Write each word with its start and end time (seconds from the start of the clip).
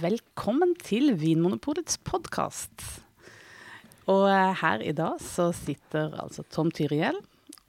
Velkommen 0.00 0.70
til 0.80 1.10
Vinmonopolets 1.20 1.98
podkast. 2.06 2.80
Og 4.08 4.24
eh, 4.30 4.54
her 4.62 4.80
i 4.80 4.94
dag 4.96 5.18
så 5.20 5.50
sitter 5.52 6.14
altså 6.22 6.44
Tom 6.48 6.70
Tyriell 6.72 7.18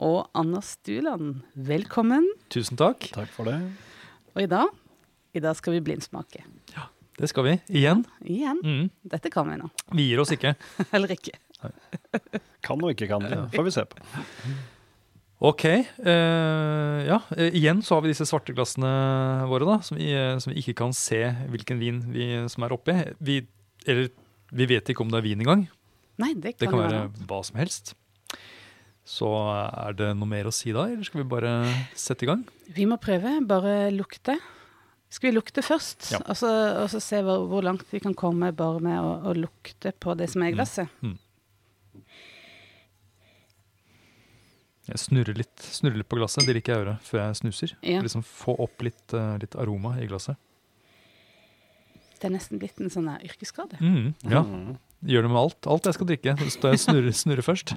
og 0.02 0.30
Anders 0.32 0.70
Stuland. 0.78 1.42
Velkommen. 1.52 2.24
Tusen 2.52 2.80
takk. 2.80 3.10
Takk 3.12 3.28
for 3.34 3.50
det. 3.50 3.58
Og 4.32 4.40
i 4.46 4.48
dag, 4.50 4.72
i 5.36 5.42
dag 5.44 5.58
skal 5.60 5.76
vi 5.76 5.82
blindsmake. 5.84 6.46
Ja, 6.72 6.88
Det 7.20 7.28
skal 7.30 7.44
vi. 7.46 7.58
Igjen. 7.68 8.06
Igjen. 8.24 8.62
Mm. 8.64 8.88
Dette 9.12 9.30
kan 9.30 9.50
vi 9.52 9.60
nå. 9.60 9.68
Vi 9.92 10.08
gir 10.08 10.24
oss 10.24 10.32
ikke. 10.34 10.54
Eller 10.96 11.12
ikke. 11.14 11.36
Kan 12.64 12.80
og 12.80 12.90
ikke 12.96 13.08
kan, 13.12 13.24
det 13.28 13.42
får 13.52 13.68
vi 13.68 13.76
se 13.76 13.84
på. 13.84 14.00
Ok. 15.44 15.64
eh, 15.68 17.00
ja, 17.08 17.18
eh, 17.36 17.50
igjen 17.58 17.82
så 17.84 17.96
har 17.98 18.04
vi 18.04 18.12
disse 18.14 18.24
svarte 18.28 18.54
glassene 18.56 18.90
våre, 19.50 19.66
da, 19.68 19.78
som 19.84 19.98
vi, 20.00 20.08
eh, 20.16 20.38
som 20.40 20.52
vi 20.54 20.62
ikke 20.62 20.76
kan 20.80 20.94
se 20.96 21.20
hvilken 21.52 21.80
vin 21.82 21.98
vi, 22.14 22.30
som 22.48 22.64
er 22.64 22.72
oppi. 22.76 22.94
Vi, 23.20 23.42
eller 23.86 24.08
vi 24.54 24.68
vet 24.70 24.88
ikke 24.88 25.04
om 25.04 25.12
det 25.12 25.20
er 25.20 25.26
vin 25.28 25.44
engang. 25.44 25.66
Nei, 26.22 26.32
det 26.38 26.54
kan, 26.56 26.62
Det 26.64 26.70
kan, 26.70 26.80
være 26.80 27.02
være. 27.02 27.26
hva 27.28 27.42
som 27.44 27.60
helst. 27.60 27.94
Så 29.04 29.28
er 29.28 29.92
det 29.98 30.12
noe 30.16 30.30
mer 30.30 30.46
å 30.48 30.52
si 30.54 30.72
da, 30.72 30.86
eller 30.88 31.04
skal 31.04 31.20
vi 31.20 31.28
bare 31.28 31.50
sette 31.98 32.24
i 32.24 32.28
gang? 32.30 32.44
Vi 32.72 32.86
må 32.88 32.96
prøve. 33.02 33.34
Bare 33.44 33.90
lukte. 33.92 34.38
Skal 35.12 35.28
vi 35.30 35.34
lukte 35.36 35.60
først, 35.62 36.08
Ja. 36.14 36.22
og, 36.24 36.34
så, 36.40 36.48
og 36.80 36.88
så 36.90 36.98
se 37.04 37.20
hvor, 37.22 37.44
hvor 37.50 37.62
langt 37.62 37.84
vi 37.92 38.00
kan 38.02 38.14
komme 38.18 38.48
bare 38.56 38.80
med 38.82 38.96
å, 38.98 39.12
å 39.30 39.34
lukte 39.36 39.92
på 39.92 40.16
det 40.18 40.30
som 40.32 40.42
er 40.42 40.54
i 40.54 40.56
glasset? 40.56 40.88
Jeg 44.88 45.00
snurrer 45.00 45.36
litt, 45.38 45.62
snurrer 45.72 45.96
litt 46.02 46.08
på 46.12 46.18
glasset, 46.18 46.44
det 46.46 46.54
liker 46.58 46.74
jeg 46.74 46.80
å 46.80 46.84
gjøre 46.84 46.96
før 47.06 47.20
jeg 47.22 47.36
snuser. 47.40 47.70
Ja. 47.82 48.02
Liksom 48.04 48.24
Få 48.28 48.52
opp 48.60 48.82
litt, 48.84 49.14
eh, 49.16 49.38
litt 49.40 49.54
aroma 49.56 49.94
i 50.02 50.06
glasset. 50.10 50.36
Det 52.20 52.28
er 52.30 52.34
nesten 52.36 52.60
blitt 52.60 52.78
en 52.80 52.90
sånn 52.92 53.08
yrkesskade. 53.20 53.80
Mm, 53.80 54.14
ja, 54.30 54.42
Mm. 54.42 54.76
Gjør 55.04 55.22
det 55.26 55.28
med 55.30 55.36
alt. 55.36 55.66
Alt 55.68 55.84
jeg 55.84 55.94
skal 55.98 56.06
drikke. 56.08 56.32
Så 56.40 56.50
står 56.56 56.70
jeg 56.72 56.78
og 56.78 56.84
snurrer, 56.84 57.12
snurrer 57.12 57.44
først. 57.44 57.74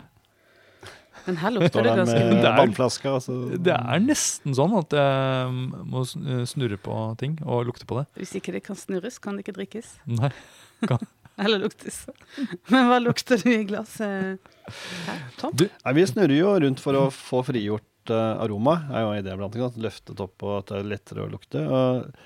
Men 1.27 1.35
her 1.41 1.51
lukter 1.51 1.83
det 1.83 1.91
ganske 1.97 2.19
Det 2.39 2.45
er- 2.47 2.55
vannflaska. 2.61 3.09
Altså. 3.17 3.33
Det 3.59 3.73
er 3.75 3.99
nesten 3.99 4.55
sånn 4.55 4.77
at 4.77 4.89
jeg 4.95 5.51
må 5.91 6.05
snurre 6.47 6.77
på 6.79 7.17
ting 7.19 7.37
og 7.43 7.65
lukte 7.67 7.83
på 7.89 7.97
det. 7.99 8.05
Hvis 8.15 8.31
ikke 8.39 8.53
det 8.55 8.63
kan 8.63 8.77
snurres, 8.79 9.19
kan 9.19 9.35
det 9.35 9.43
ikke 9.45 9.57
drikkes. 9.59 9.97
Nei. 10.07 10.31
Eller 11.37 11.61
luktes. 11.61 12.05
Men 12.73 12.89
hva 12.89 12.99
lukter 13.03 13.41
du 13.41 13.51
i 13.53 13.65
glasset 13.69 14.53
Tom? 15.37 15.53
Du, 15.53 15.67
Nei, 15.69 15.93
vi 15.97 16.05
snurrer 16.09 16.35
jo 16.39 16.53
rundt 16.63 16.81
for 16.83 16.97
å 16.97 17.07
få 17.13 17.43
frigjort 17.45 18.13
uh, 18.13 18.41
aroma. 18.41 18.79
er 18.89 19.05
jo 19.05 19.11
en 19.13 19.21
idé 19.21 19.35
blant 19.37 19.57
annet. 19.57 19.77
Løftet 19.87 20.23
opp 20.23 20.47
og 20.47 20.55
at 20.61 20.71
det 20.71 20.79
er 20.81 20.89
lettere 20.95 21.27
å 21.27 21.31
lukte. 21.31 21.61
Og, 21.61 22.23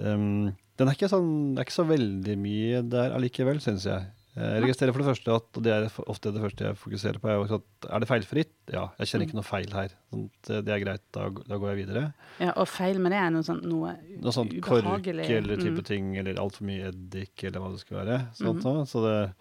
um, 0.00 0.48
den 0.76 0.90
er 0.90 0.96
ikke, 0.96 1.08
sånn, 1.12 1.30
det 1.54 1.62
er 1.62 1.68
ikke 1.68 1.78
så 1.78 1.88
veldig 1.88 2.36
mye 2.40 2.82
der 2.96 3.14
allikevel, 3.16 3.60
syns 3.64 3.86
jeg. 3.88 4.08
Jeg 4.36 4.62
registrerer 4.66 4.92
for 4.92 5.00
det 5.00 5.08
første 5.08 5.32
at, 5.32 5.46
og 5.56 5.62
det 5.64 5.72
er 5.72 5.86
ofte 6.12 6.30
det 6.34 6.42
første 6.42 6.66
jeg 6.66 6.76
fokuserer 6.76 7.18
på, 7.22 7.28
er, 7.32 7.52
at 7.56 7.86
er 7.88 8.02
det 8.02 8.08
feilfritt? 8.10 8.50
Ja, 8.68 8.82
jeg 9.00 9.08
kjenner 9.08 9.24
ikke 9.30 9.38
noe 9.38 9.46
feil 9.48 9.70
her. 9.72 9.94
Sånn, 10.12 10.26
det 10.50 10.74
er 10.74 10.82
greit, 10.82 11.04
da, 11.16 11.28
da 11.48 11.56
går 11.62 11.70
jeg 11.72 11.78
videre. 11.86 12.02
Ja, 12.42 12.50
og 12.60 12.68
feil 12.68 13.00
med 13.00 13.14
det 13.16 13.20
er 13.22 13.30
noe 13.32 13.46
sånn 13.48 13.62
noe 13.64 13.94
Noe 14.20 14.34
sånt 14.36 14.52
kork 14.66 15.08
eller 15.08 15.56
type 15.56 15.80
Mm. 15.80 15.84
ting, 15.88 16.10
eller 16.20 16.36
altfor 16.42 16.68
mye 16.68 16.90
eddik, 16.92 17.32
eller 17.48 17.64
hva 17.64 17.72
det 17.72 17.80
skulle 17.80 18.02
være. 18.04 18.18
Sånt, 18.36 18.60
mm. 18.64 18.84
Så 18.92 19.04
det 19.06 19.14
er 19.22 19.32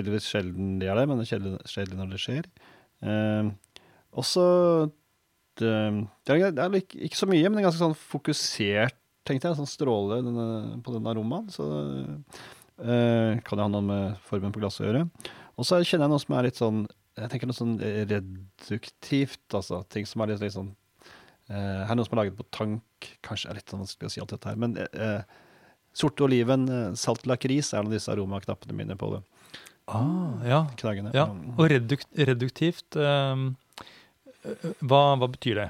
heldigvis 0.00 0.26
sjelden 0.32 0.78
det 0.82 0.90
er 0.90 0.98
det, 0.98 1.06
men 1.10 1.22
det 1.22 1.30
er 1.30 1.58
sjelden, 1.70 1.98
når 2.02 2.10
det 2.16 2.22
skjer. 2.26 2.50
Eh, 3.06 3.50
også 4.18 4.44
det, 5.60 5.70
det, 6.26 6.34
er, 6.34 6.74
ikke, 6.80 7.04
ikke 7.06 7.18
så 7.22 7.28
mye, 7.30 7.46
men 7.46 7.58
det 7.58 7.62
er 7.62 7.68
ganske 7.70 7.82
sånn 7.86 7.98
fokusert, 7.98 8.96
tenkte 9.28 9.50
jeg. 9.50 9.58
Sånn 9.58 9.68
stråle 9.68 10.22
denne, 10.24 10.46
på 10.82 10.94
den 10.94 11.06
aromaen. 11.10 11.50
Så 11.52 11.66
uh, 12.82 13.38
kan 13.44 13.58
det 13.58 13.66
ha 13.66 13.70
noe 13.72 13.86
med 13.86 14.18
formen 14.26 14.54
på 14.54 14.62
glasset 14.62 14.84
å 14.84 14.90
gjøre. 14.90 15.06
Og 15.60 15.68
så 15.68 15.80
kjenner 15.84 16.06
jeg 16.08 16.14
noe 16.14 16.22
som 16.22 16.36
er 16.36 16.46
litt 16.48 16.58
sånn 16.60 16.84
Jeg 17.20 17.28
tenker 17.32 17.50
noe 17.50 17.56
sånn 17.56 17.74
reduktivt, 17.80 19.44
altså. 19.52 19.82
Ting 19.92 20.06
som 20.08 20.22
er 20.24 20.32
litt, 20.32 20.44
litt 20.44 20.54
sånn 20.54 20.70
Eh, 21.50 21.80
her 21.82 21.90
er 21.90 21.98
noe 21.98 22.06
som 22.06 22.14
er 22.14 22.22
laget 22.22 22.38
på 22.38 22.46
tank. 22.54 23.08
Kanskje 23.26 23.50
er 23.50 23.58
litt 23.58 23.72
sånn 23.72 23.82
vanskelig 23.82 24.10
å 24.10 24.12
si 24.14 24.22
alt 24.22 24.34
dette 24.34 24.52
her. 24.52 24.58
Men 24.60 24.76
eh, 24.78 25.22
sorte 25.96 26.24
oliven, 26.26 26.68
salt 26.98 27.26
lakris 27.26 27.72
er 27.72 27.82
en 27.82 27.90
av 27.90 27.96
disse 27.96 28.12
aromaknappene 28.12 28.76
mine 28.76 28.96
på 28.98 29.10
det. 29.16 29.22
ah, 29.90 30.38
ja. 30.46 30.60
Knagene. 30.78 31.10
ja. 31.16 31.26
Mm. 31.26 31.56
Og 31.56 31.70
redukt, 31.72 32.10
reduktivt 32.14 32.94
hva, 34.80 35.00
hva 35.18 35.26
betyr 35.28 35.58
det? 35.58 35.68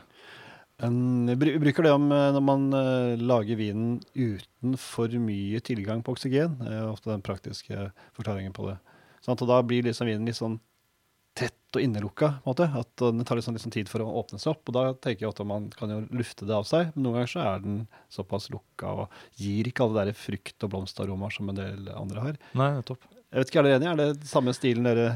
Um, 0.82 1.26
Vi 1.26 1.58
bruker 1.60 1.84
det 1.84 1.92
om 1.92 2.06
eh, 2.12 2.30
når 2.32 2.44
man 2.44 2.62
eh, 2.76 3.20
lager 3.20 3.58
vinen 3.58 3.98
uten 4.14 4.76
for 4.80 5.12
mye 5.20 5.60
tilgang 5.64 6.02
på 6.04 6.14
oksygen. 6.16 6.56
Det 6.62 6.72
er 6.72 6.88
ofte 6.88 7.12
den 7.12 7.24
praktiske 7.24 7.90
forklaringen 8.16 8.54
på 8.56 8.70
det. 8.70 8.78
Sånn 9.20 9.36
og 9.36 9.50
da 9.50 9.60
blir 9.66 9.84
liksom 9.84 10.08
vinen 10.08 10.24
litt 10.28 10.38
sånn 10.38 10.56
tett 11.36 11.76
og 11.76 11.84
innelukka. 11.84 12.30
på 12.42 12.48
en 12.48 12.54
måte. 12.54 12.68
At 12.80 13.04
uh, 13.04 13.10
Den 13.12 13.24
tar 13.28 13.38
litt 13.38 13.46
sånn, 13.46 13.54
litt 13.58 13.64
sånn 13.66 13.76
tid 13.76 13.90
for 13.92 14.02
å 14.02 14.08
åpne 14.22 14.40
seg 14.40 14.54
opp. 14.54 14.64
og 14.72 14.76
Da 14.78 14.86
tenker 14.96 15.26
jeg 15.26 15.34
at 15.34 15.44
man 15.46 15.68
kan 15.76 15.92
jo 15.92 16.00
lufte 16.16 16.48
det 16.48 16.56
av 16.56 16.64
seg. 16.68 16.90
Men 16.94 17.06
noen 17.06 17.20
ganger 17.20 17.34
så 17.34 17.44
er 17.44 17.62
den 17.66 17.78
såpass 18.12 18.48
lukka 18.50 18.96
og 19.04 19.20
gir 19.38 19.68
ikke 19.68 19.84
alle 19.86 20.08
de 20.10 20.16
frukt- 20.16 20.64
og 20.66 20.72
blomsteraromaer 20.74 21.36
som 21.36 21.52
en 21.52 21.60
del 21.60 21.92
andre 21.92 22.24
har. 22.24 22.40
Nei, 22.58 22.72
nettopp. 22.80 23.04
Jeg 23.30 23.44
vet 23.44 23.52
ikke, 23.52 23.60
Er 23.60 23.68
dere 23.68 23.78
enige? 23.78 23.92
Er 23.92 24.02
det 24.16 24.32
samme 24.32 24.56
stilen 24.56 24.88
dere 24.88 25.06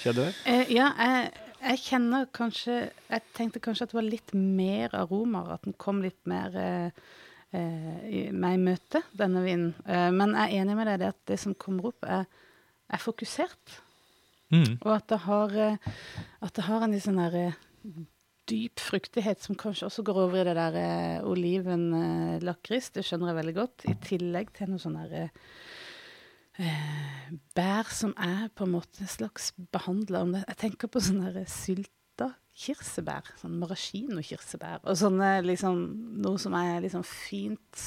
kjeder? 0.00 0.30
Uh, 0.46 0.64
ja, 0.72 0.92
jeg, 0.96 1.49
jeg 1.60 1.82
kjenner 1.84 2.28
kanskje 2.34 2.76
Jeg 2.88 3.24
tenkte 3.36 3.62
kanskje 3.62 3.86
at 3.86 3.92
det 3.92 3.98
var 3.98 4.06
litt 4.06 4.34
mer 4.34 4.94
aromaer, 4.96 5.54
at 5.56 5.66
den 5.66 5.76
kom 5.80 6.00
litt 6.04 6.20
mer 6.30 6.56
eh, 6.56 7.02
eh, 7.56 8.00
i 8.08 8.22
meg 8.32 8.58
i 8.58 8.62
møte, 8.62 9.02
denne 9.16 9.44
vinen. 9.44 9.74
Eh, 9.86 10.08
men 10.14 10.36
jeg 10.36 10.46
er 10.46 10.64
enig 10.64 10.78
med 10.78 10.90
deg 10.90 11.04
i 11.04 11.10
at 11.10 11.20
det 11.30 11.40
som 11.42 11.56
kommer 11.58 11.92
opp, 11.92 12.06
er, 12.06 12.28
er 12.90 13.02
fokusert. 13.02 13.80
Mm. 14.50 14.78
Og 14.80 14.94
at 14.94 15.06
det 15.10 15.20
har, 15.26 15.58
eh, 15.66 15.92
at 16.40 16.56
det 16.56 16.66
har 16.66 16.86
en 16.86 16.94
litt 16.94 17.06
sånn 17.06 17.20
der 17.20 17.38
eh, 17.38 17.60
dyp 18.50 18.82
fruktighet 18.82 19.42
som 19.44 19.58
kanskje 19.58 19.86
også 19.88 20.04
går 20.06 20.20
over 20.24 20.40
i 20.40 20.46
det 20.48 20.56
der 20.58 20.78
eh, 20.80 21.26
oliven-lakris. 21.28 22.90
det 22.96 23.04
skjønner 23.06 23.30
jeg 23.30 23.40
veldig 23.40 23.56
godt. 23.58 23.86
I 23.90 23.96
tillegg 24.06 24.52
til 24.56 24.72
noe 24.72 24.82
sånn 24.82 24.98
der 24.98 25.16
eh, 25.20 25.30
eh, 26.64 26.99
bær 27.56 27.88
som 27.92 28.12
er 28.18 28.48
på 28.54 28.64
en 28.66 28.74
måte 28.76 29.02
en 29.04 29.10
slags 29.10 29.52
behandler. 29.72 30.44
Jeg 30.48 30.56
tenker 30.56 30.88
på 30.92 31.00
sånne 31.02 31.44
sylta 31.48 31.96
kirsebær. 32.60 33.24
Sånn 33.40 33.54
maraschino-kirsebær. 33.62 34.82
Og 34.84 34.96
sånne 35.00 35.28
liksom 35.46 35.78
Noe 36.20 36.36
som 36.42 36.52
er 36.58 36.82
liksom 36.84 37.04
fint 37.06 37.80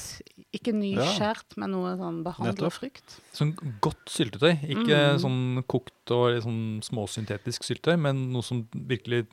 Ikke 0.56 0.72
nyskjært, 0.74 1.54
men 1.60 1.70
noe 1.70 1.92
sånn 2.00 2.22
behandla 2.26 2.70
frukt. 2.74 3.18
Sånn 3.36 3.52
godt 3.84 4.10
syltetøy. 4.10 4.56
Ikke 4.74 4.98
Mm. 5.14 5.20
sånn 5.22 5.64
kokt 5.70 6.10
og 6.10 6.42
sånn 6.42 6.82
småsyntetisk 6.82 7.62
syltetøy, 7.62 7.96
men 8.00 8.32
noe 8.32 8.42
som 8.42 8.64
virkelig 8.74 9.26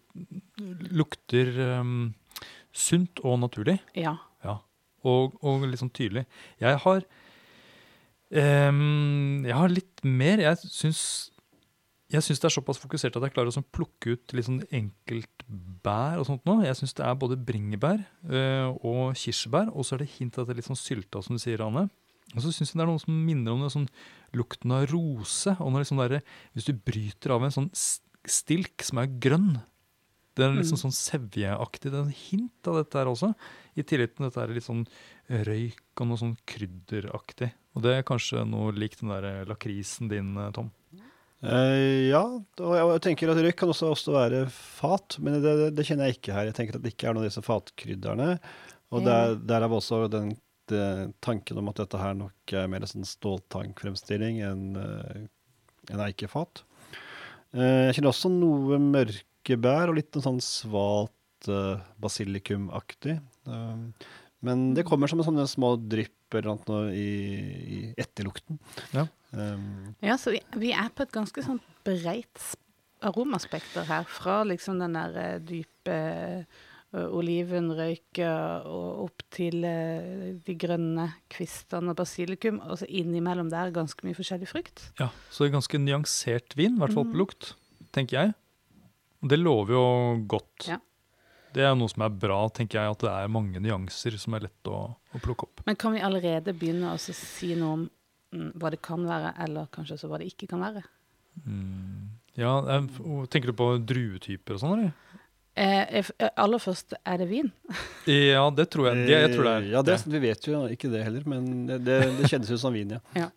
lukter 0.92 1.80
um, 1.80 2.14
sunt 2.74 3.20
og 3.24 3.40
naturlig. 3.42 3.80
Ja. 3.98 4.18
Ja, 4.46 4.60
og, 5.04 5.36
og 5.42 5.66
litt 5.68 5.82
sånn 5.82 5.94
tydelig. 5.94 6.26
Jeg 6.62 6.78
har 6.86 7.06
ehm, 8.32 9.44
Jeg 9.46 9.56
har 9.58 9.70
litt 9.70 10.04
mer. 10.04 10.38
Jeg 10.40 10.58
syns, 10.64 11.32
jeg 12.12 12.24
syns 12.26 12.40
det 12.42 12.50
er 12.50 12.56
såpass 12.62 12.80
fokusert 12.82 13.16
at 13.16 13.24
jeg 13.24 13.34
klarer 13.36 13.52
å 13.52 13.56
sånn 13.56 13.68
plukke 13.72 14.16
ut 14.16 14.34
litt 14.36 14.48
sånn 14.48 14.64
enkeltbær 14.72 16.20
og 16.20 16.28
sånt 16.28 16.46
nå. 16.48 16.60
Jeg 16.66 16.78
syns 16.80 16.94
det 16.98 17.06
er 17.08 17.16
både 17.20 17.38
bringebær 17.40 18.02
uh, 18.32 18.70
og 18.84 19.16
kirsebær, 19.20 19.72
og 19.74 19.86
så 19.88 19.96
er 19.96 20.04
det 20.06 20.14
hint 20.18 20.38
at 20.38 20.48
det 20.48 20.56
er 20.56 20.62
litt 20.62 20.70
sånn 20.70 20.80
sylta, 20.80 21.22
som 21.24 21.38
du 21.38 21.42
sier, 21.44 21.64
Anne. 21.66 21.88
Og 22.36 22.44
så 22.44 22.52
syns 22.54 22.72
jeg 22.72 22.80
det 22.80 22.86
er 22.86 22.92
noe 22.92 23.02
som 23.02 23.16
minner 23.28 23.56
om 23.56 23.64
det, 23.66 23.72
sånn 23.74 23.90
lukten 24.38 24.72
av 24.76 24.86
rose. 24.92 25.56
Og 25.60 25.72
når 25.74 25.84
liksom 25.84 26.00
der, 26.00 26.22
hvis 26.56 26.68
du 26.70 26.74
bryter 26.78 27.34
av 27.36 27.44
en 27.44 27.52
sånn 27.58 27.72
stilk 28.30 28.86
som 28.86 29.02
er 29.04 29.12
grønn 29.20 29.60
Det 30.32 30.46
er 30.46 30.54
liksom 30.56 30.78
Mm. 30.80 30.84
sånn 30.86 30.96
sevjeaktig. 30.96 31.90
Det 31.92 31.98
er 32.00 32.06
en 32.06 32.14
hint 32.16 32.68
av 32.72 32.78
dette 32.80 32.96
her 32.96 33.10
også. 33.12 33.34
I 33.76 33.84
tillegg 33.84 34.16
til 34.16 34.24
dette 34.30 34.40
er 34.40 34.48
litt 34.56 34.64
sånn 34.64 34.86
røyk 35.48 36.02
og 36.02 36.10
noe 36.10 36.22
sånn 36.22 36.36
krydderaktig. 36.50 37.52
Og 37.76 37.86
det 37.86 37.96
er 37.96 38.08
kanskje 38.08 38.44
noe 38.48 38.74
likt 38.76 39.02
den 39.02 39.14
der 39.14 39.48
lakrisen 39.50 40.12
din, 40.12 40.36
eh, 40.38 40.52
Tom. 40.56 40.72
Eh, 41.42 42.12
ja, 42.12 42.22
og 42.22 42.76
jeg, 42.78 43.02
tenker 43.08 43.32
at 43.34 43.42
røyk 43.42 43.58
kan 43.64 43.72
også, 43.74 43.94
også 43.96 44.16
være 44.18 44.46
fat, 44.54 45.18
men 45.24 45.40
det, 45.40 45.56
det, 45.64 45.72
det 45.78 45.88
kjenner 45.88 46.10
jeg 46.10 46.20
ikke 46.20 46.36
her. 46.38 46.52
Jeg 46.52 46.60
tenker 46.60 46.78
at 46.78 46.86
det 46.86 46.94
ikke 46.94 47.10
er 47.10 47.18
noen 47.18 47.26
av 47.26 47.32
disse 47.32 47.46
fatkrydderne. 47.46 48.32
Og 48.92 49.06
der, 49.08 49.38
der 49.48 49.64
er 49.64 49.72
også 49.72 50.04
den, 50.12 50.34
tanken 51.24 51.60
om 51.60 51.70
at 51.72 51.80
dette 51.82 52.00
her 52.00 52.14
nok 52.16 52.54
er 52.56 52.68
mer 52.72 52.84
en 52.84 52.92
sånn 52.92 53.08
ståltankfremstilling 53.08 54.42
enn 54.46 54.66
en 54.80 55.30
enn 55.90 56.04
eikefat. 56.06 56.64
Eh, 57.56 57.88
jeg 57.90 57.98
kjenner 57.98 58.14
også 58.14 58.32
noe 58.34 58.80
mørkebær 58.84 59.92
og 59.92 59.98
litt 59.98 60.20
sånn 60.24 60.42
svalt 60.44 61.50
uh, 61.50 61.82
basilikumaktig. 62.02 63.18
Eh, 63.50 64.12
men 64.42 64.74
det 64.74 64.86
kommer 64.88 65.08
som 65.12 65.20
en 65.22 65.28
sånne 65.28 65.48
små 65.50 65.76
drypp 65.78 66.34
eller 66.38 66.58
noe 66.68 66.90
i, 66.96 67.08
i 67.78 67.80
etterlukten. 68.00 68.58
Ja. 68.96 69.08
Um, 69.32 69.94
Ja, 70.02 70.18
så 70.18 70.32
vi, 70.34 70.42
vi 70.60 70.72
er 70.74 70.90
på 70.96 71.04
et 71.06 71.12
ganske 71.14 71.44
sånn 71.46 71.60
breit 71.86 72.42
aromaspekter 73.02 73.86
her. 73.90 74.04
Fra 74.10 74.42
liksom 74.48 74.80
den 74.82 74.94
der 74.98 75.16
eh, 75.18 75.40
dype 75.42 75.96
ø, 76.94 77.06
oliven 77.18 77.72
og 77.72 79.06
opp 79.08 79.24
til 79.34 79.64
ø, 79.66 80.36
de 80.46 80.56
grønne 80.60 81.08
kvistene 81.34 81.94
og 81.94 81.98
basilikum, 82.02 82.60
og 82.62 82.78
så 82.82 82.90
innimellom 82.90 83.50
der 83.52 83.72
ganske 83.76 84.06
mye 84.06 84.18
forskjellig 84.18 84.50
frukt. 84.52 84.84
Ja, 85.00 85.10
Så 85.32 85.44
det 85.46 85.52
er 85.52 85.58
ganske 85.58 85.82
nyansert 85.82 86.56
vin, 86.60 86.76
i 86.78 86.84
hvert 86.84 86.94
fall 86.94 87.08
Mm. 87.08 87.12
på 87.16 87.22
lukt, 87.24 87.54
tenker 87.92 88.20
jeg. 88.22 88.34
Og 89.24 89.30
det 89.30 89.40
lover 89.40 89.74
jo 89.76 89.86
godt. 90.28 90.68
Ja. 90.68 90.78
Det 91.56 91.64
er 91.68 91.74
noe 91.76 91.92
som 91.92 92.06
er 92.06 92.14
bra, 92.24 92.38
tenker 92.56 92.80
jeg, 92.80 92.96
at 92.96 93.04
det 93.04 93.12
er 93.12 93.32
mange 93.32 93.62
nyanser 93.64 94.16
som 94.22 94.38
er 94.38 94.48
lett 94.48 94.70
å, 94.72 94.80
å 94.96 95.22
plukke 95.24 95.48
opp. 95.48 95.64
Men 95.68 95.78
kan 95.80 95.96
vi 95.96 96.04
allerede 96.06 96.54
begynne 96.58 96.94
å 96.94 97.00
si 97.02 97.52
noe 97.60 97.74
om 97.76 97.86
mm, 98.32 98.52
hva 98.62 98.72
det 98.74 98.82
kan 98.86 99.04
være, 99.08 99.34
eller 99.46 99.68
kanskje 99.76 99.98
også 99.98 100.12
hva 100.12 100.22
det 100.22 100.30
ikke 100.32 100.50
kan 100.54 100.64
være? 100.64 100.84
Mm. 101.44 102.12
Ja, 102.40 102.54
jeg, 102.68 102.88
Tenker 103.32 103.52
du 103.52 103.58
på 103.60 103.74
druetyper 103.84 104.56
og 104.56 104.64
sånn, 104.64 104.78
eller? 104.78 105.18
Eh, 105.60 105.98
eh, 106.00 106.30
aller 106.40 106.62
først, 106.64 106.96
er 107.04 107.20
det 107.20 107.28
vin? 107.28 107.52
Ja, 108.08 108.46
det 108.56 108.70
tror 108.72 108.88
jeg. 108.90 109.04
Det, 109.10 109.18
jeg 109.18 109.34
tror 109.36 109.50
det 109.50 109.56
er. 109.58 109.68
Ja, 109.76 109.82
det, 109.86 109.98
vi 110.08 110.22
vet 110.24 110.48
jo 110.48 110.62
ikke 110.72 110.90
det 110.94 111.04
heller, 111.04 111.28
men 111.28 111.68
det, 111.68 111.82
det, 111.86 111.98
det 112.22 112.32
kjennes 112.32 112.54
jo 112.54 112.60
som 112.62 112.74
vin, 112.76 112.96
ja. 112.96 113.02
Ja. 113.20 113.28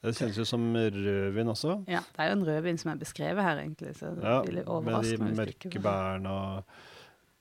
Det 0.00 0.14
kjennes 0.16 0.38
jo 0.38 0.46
som 0.48 0.62
rødvin 0.72 1.50
også. 1.52 1.74
Ja, 1.90 2.00
det 2.14 2.22
er 2.24 2.30
jo 2.30 2.36
en 2.38 2.46
rødvin 2.46 2.78
som 2.80 2.94
er 2.94 3.02
beskrevet 3.02 3.44
her, 3.44 3.58
egentlig. 3.60 3.92
Så 3.98 4.14
det 4.16 4.24
Ja, 4.24 4.38
ville 4.46 4.62
med 4.86 5.10
de 5.10 5.34
mørke 5.42 5.82
bærene 5.84 6.32
og 6.32 6.78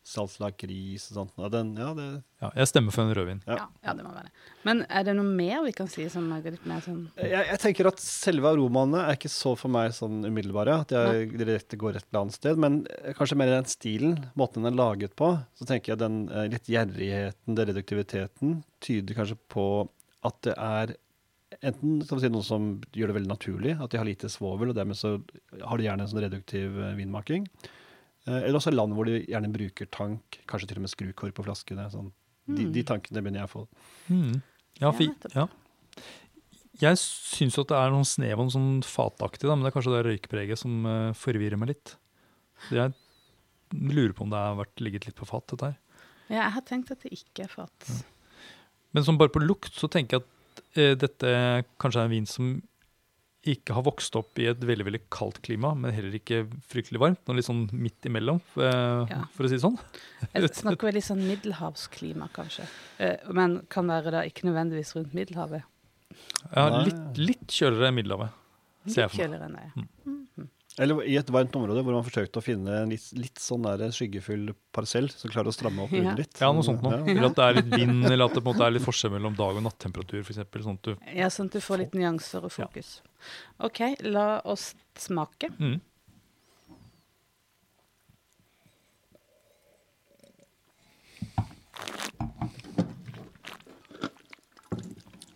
saltlakris 0.10 1.06
og 1.12 1.18
sånt. 1.20 1.34
Ja, 1.40 1.50
den, 1.54 1.72
ja, 1.80 1.90
det, 1.98 2.08
Ja, 2.42 2.50
jeg 2.58 2.70
stemmer 2.72 2.96
for 2.96 3.04
en 3.04 3.14
rødvin. 3.18 3.42
Ja. 3.48 3.68
Ja, 3.86 3.94
det 3.98 4.06
må 4.06 4.14
være. 4.16 4.32
Men 4.68 4.84
er 4.88 5.06
det 5.08 5.16
noe 5.18 5.28
mer 5.28 5.64
vi 5.66 5.74
kan 5.76 5.90
si 5.92 6.08
som 6.12 6.28
er 6.36 6.46
litt 6.46 6.66
mer 6.70 6.84
sånn 6.86 7.02
jeg, 7.20 7.32
jeg 7.34 7.60
tenker 7.62 7.90
at 7.92 8.02
selve 8.04 8.54
aromaene 8.54 9.04
er 9.06 9.20
ikke 9.20 9.32
så 9.34 9.56
for 9.60 9.72
meg 9.74 9.94
sånn 9.98 10.24
umiddelbare. 10.28 10.80
At 10.86 10.96
jeg 10.96 11.30
direkte 11.36 11.80
går 11.80 12.00
et 12.00 12.08
eller 12.10 12.24
annet 12.26 12.40
sted. 12.40 12.62
Men 12.62 12.82
kanskje 13.20 13.40
mer 13.40 13.54
den 13.54 13.70
stilen, 13.70 14.18
måten 14.40 14.64
den 14.64 14.74
er 14.74 14.80
laget 14.80 15.16
på. 15.20 15.34
Så 15.60 15.68
tenker 15.70 15.94
jeg 15.94 16.04
den 16.04 16.24
eh, 16.32 16.50
litt 16.56 16.72
gjerrigheten, 16.72 17.60
den 17.60 17.72
reduktiviteten, 17.74 18.58
tyder 18.84 19.22
kanskje 19.22 19.40
på 19.52 19.68
at 20.26 20.42
det 20.44 20.56
er 20.60 20.98
enten 21.66 22.00
skal 22.04 22.20
vi 22.20 22.24
si, 22.26 22.32
noe 22.32 22.46
som 22.46 22.70
gjør 22.96 23.12
det 23.12 23.18
veldig 23.20 23.32
naturlig, 23.32 23.76
at 23.82 23.92
de 23.92 24.00
har 24.00 24.08
lite 24.08 24.30
svovel, 24.32 24.72
og 24.72 24.78
dermed 24.78 24.98
så 24.98 25.16
har 25.18 25.80
de 25.80 25.88
gjerne 25.88 26.06
en 26.06 26.12
sånn 26.12 26.24
reduktiv 26.24 26.78
eh, 26.78 26.96
vinmaking. 27.00 27.48
Eh, 28.28 28.42
Eller 28.44 28.60
også 28.60 28.74
land 28.74 28.94
hvor 28.98 29.06
de 29.10 29.22
gjerne 29.26 29.52
bruker 29.54 29.90
tank, 29.92 30.40
kanskje 30.50 30.68
til 30.72 30.78
og 30.82 30.86
med 30.88 30.92
skrukår 30.94 31.32
på 31.36 31.46
flaskene. 31.48 31.88
Sånn. 31.94 32.12
De, 32.50 32.66
Mm. 32.66 32.72
de 32.74 32.84
tankene 32.84 33.22
begynner 33.22 33.44
jeg 33.44 33.50
å 33.50 33.54
få. 33.54 33.68
Mm. 34.10 34.42
Ja, 34.82 34.92
for, 34.92 35.30
ja. 35.36 35.48
Jeg 36.80 36.96
syns 36.98 37.58
at 37.60 37.68
det 37.68 37.76
er 37.78 37.92
noen 37.92 38.08
snev 38.08 38.40
av 38.40 38.50
sånn 38.54 38.82
fataktig, 38.88 39.44
da, 39.50 39.56
men 39.56 39.66
det 39.66 39.70
er 39.70 39.76
kanskje 39.76 39.94
det 39.98 40.06
røykpreget 40.08 40.58
som 40.62 40.86
uh, 40.88 41.12
forvirrer 41.14 41.60
meg 41.60 41.74
litt. 41.76 41.96
Jeg 42.72 42.94
lurer 43.76 44.14
på 44.16 44.24
om 44.26 44.32
det 44.32 44.40
har 44.40 44.56
vært 44.58 44.82
ligget 44.82 45.06
litt 45.06 45.16
på 45.20 45.28
fat, 45.30 45.46
dette 45.52 45.70
her. 45.74 45.78
Ja, 46.30 46.40
jeg 46.48 46.54
har 46.56 46.62
tenkt 46.66 46.92
at 46.96 47.04
det 47.04 47.12
ikke 47.14 47.44
er 47.46 47.52
fat. 47.52 47.90
Men 48.96 49.04
sånn 49.06 49.20
bare 49.20 49.30
på 49.34 49.44
lukt 49.44 49.76
så 49.78 49.90
tenker 49.92 50.18
jeg 50.18 50.24
at 50.26 50.64
uh, 50.80 50.96
dette 51.06 51.36
kanskje 51.84 52.02
er 52.02 52.08
en 52.10 52.16
vin 52.16 52.26
som 52.30 52.56
ikke 53.48 53.74
har 53.74 53.84
vokst 53.88 54.16
opp 54.20 54.38
i 54.40 54.48
et 54.52 54.60
veldig 54.60 54.86
veldig 54.86 55.02
kaldt 55.10 55.42
klima, 55.46 55.72
men 55.78 55.94
heller 55.96 56.12
ikke 56.20 56.42
fryktelig 56.68 57.00
varmt. 57.00 57.22
Noe 57.28 57.38
litt 57.40 57.46
sånn 57.48 57.70
midt 57.72 58.04
imellom, 58.10 58.42
for, 58.54 58.64
Ja. 59.10 59.24
for 59.32 59.44
å 59.46 59.48
si 59.50 59.56
det 59.56 59.64
sånn. 59.64 59.78
Jeg 60.36 60.50
snakker 60.60 60.90
vel 60.90 60.94
litt 61.00 61.08
sånn 61.08 61.24
middelhavsklima, 61.26 62.30
kanskje. 62.36 62.68
Eh, 63.00 63.18
Men 63.32 63.62
kan 63.70 63.88
være 63.88 64.12
da 64.12 64.22
ikke 64.28 64.44
nødvendigvis 64.50 64.94
rundt 64.96 65.14
Middelhavet. 65.14 65.64
Ja, 66.56 66.84
litt, 66.84 67.18
litt 67.18 67.48
kjøligere 67.48 67.88
enn 67.92 67.96
Middelhavet. 67.96 68.30
Ser 68.90 69.08
jeg 69.08 69.12
for 69.12 69.28
meg. 69.30 69.42
enn 69.42 69.58
det. 69.60 70.48
Eller 70.80 71.02
i 71.04 71.18
et 71.20 71.28
varmt 71.28 71.52
område 71.60 71.82
hvor 71.84 71.92
man 71.98 72.06
forsøkte 72.06 72.40
å 72.40 72.44
finne 72.44 72.72
en 72.84 72.90
litt, 72.94 73.04
litt 73.20 73.36
sånn 73.42 73.66
der 73.68 73.92
skyggefull 73.92 74.54
parsell 74.72 75.10
som 75.12 75.30
klarer 75.34 75.52
å 75.52 75.56
stramme 75.56 75.84
opp 75.84 75.92
Ja. 75.92 76.14
litt. 76.16 76.40
Ja, 76.40 76.52
noe 76.56 76.64
sånt 76.64 76.82
noe. 76.82 77.02
Ja. 77.04 77.16
Eller 77.18 77.26
at 77.28 77.36
det 77.36 77.44
er 77.50 77.54
litt 77.60 77.74
vind, 77.76 78.06
eller 78.06 78.26
at 78.30 78.34
det 78.38 78.44
på 78.44 78.48
en 78.52 78.56
måte 78.56 78.66
er 78.68 78.72
litt 78.72 78.86
forskjell 78.86 79.12
mellom 79.12 79.36
dag- 79.36 79.58
og 79.60 79.64
nattemperatur, 79.66 80.22
f.eks. 80.24 80.40
Sånn 80.64 80.80
at 80.80 80.84
du 80.84 80.96
Ja, 81.14 81.28
sånn 81.28 81.48
at 81.52 81.52
du 81.52 81.60
får 81.60 81.78
litt 81.84 81.92
nyanser 82.00 82.44
og 82.48 82.52
fokus. 82.52 83.02
OK, 83.60 83.80
la 84.02 84.28
oss 84.46 84.74
smake. 84.98 85.50
mm. 85.60 85.78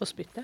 Og 0.01 0.07
spytte. 0.09 0.43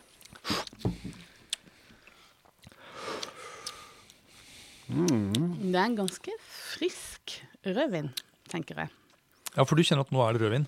Mm. 4.89 5.69
Det 5.69 5.75
er 5.77 5.83
en 5.85 5.97
ganske 5.99 6.33
frisk 6.49 7.35
rødvin, 7.65 8.09
tenker 8.49 8.83
jeg. 8.85 8.89
Ja, 9.55 9.65
for 9.65 9.75
du 9.77 9.83
kjenner 9.85 10.05
at 10.07 10.13
nå 10.13 10.21
er 10.25 10.37
det 10.37 10.41
rødvin? 10.45 10.67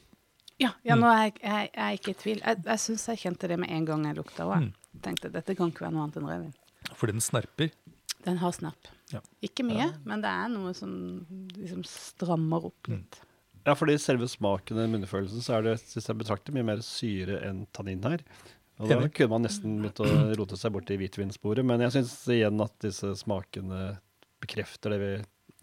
Ja, 0.62 0.73
ja 0.85 0.95
Mm. 0.95 1.01
nå 1.01 1.07
er 1.09 1.21
jeg, 1.23 1.33
jeg, 1.41 1.69
jeg 1.73 1.85
er 1.85 1.97
ikke 1.97 2.12
i 2.12 2.19
tvil. 2.21 2.41
Jeg, 2.45 2.63
jeg 2.65 2.79
syns 2.79 3.07
jeg 3.07 3.18
kjente 3.23 3.47
det 3.47 3.57
med 3.59 3.69
en 3.71 3.85
gang 3.85 4.06
jeg 4.06 4.15
lukta 4.19 4.45
òg. 4.45 4.68
Mm. 4.68 5.00
Tenkte 5.01 5.31
dette 5.33 5.56
kan 5.56 5.71
ikke 5.71 5.85
være 5.88 5.94
noe 5.95 6.03
annet 6.06 6.18
enn 6.21 6.29
rødvin. 6.29 6.53
Fordi 7.01 7.15
den 7.18 7.25
snerper. 7.25 7.71
Den 8.21 8.38
har 8.38 8.53
snerp. 8.53 8.89
Ja. 9.09 9.19
Ikke 9.44 9.65
mye, 9.65 9.89
men 10.06 10.21
det 10.21 10.30
er 10.30 10.51
noe 10.53 10.71
som 10.77 10.92
liksom 11.57 11.81
strammer 11.89 12.68
opp 12.69 12.88
Mm. 12.92 13.00
litt. 13.01 13.19
Ja, 13.65 13.74
fordi 13.77 13.95
selve 14.01 14.25
smaken 14.30 14.77
og 14.81 14.89
munnefølelsen, 14.94 15.42
så 15.45 15.57
er 15.57 15.62
det 15.65 15.74
synes 15.81 16.07
jeg 16.07 16.18
betrakter 16.18 16.53
mye 16.53 16.65
mer 16.65 16.80
syre 16.86 17.42
enn 17.50 17.65
tannin 17.74 18.01
her. 18.06 18.21
Og 18.81 18.89
da 18.89 19.07
kunne 19.13 19.30
man 19.30 19.44
nesten 19.45 19.75
begynt 19.81 20.00
å 20.01 20.38
rote 20.39 20.57
seg 20.57 20.71
bort 20.74 20.89
i 20.89 20.98
hvitvinsporet. 20.98 21.63
Men 21.65 21.81
jeg 21.86 21.92
syns 21.94 22.15
igjen 22.33 22.62
at 22.63 22.74
disse 22.81 23.12
smakene 23.19 24.00
bekrefter 24.42 24.89
det 24.95 25.00
vi 25.01 25.12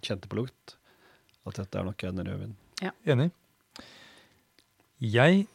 kjente 0.07 0.29
på 0.31 0.39
lukt. 0.39 0.77
At 1.47 1.55
dette 1.59 1.81
er 1.81 1.85
nok 1.89 2.05
en 2.05 2.23
rødvin. 2.23 2.55
Enig. 3.07 3.31
Jeg, 5.01 5.47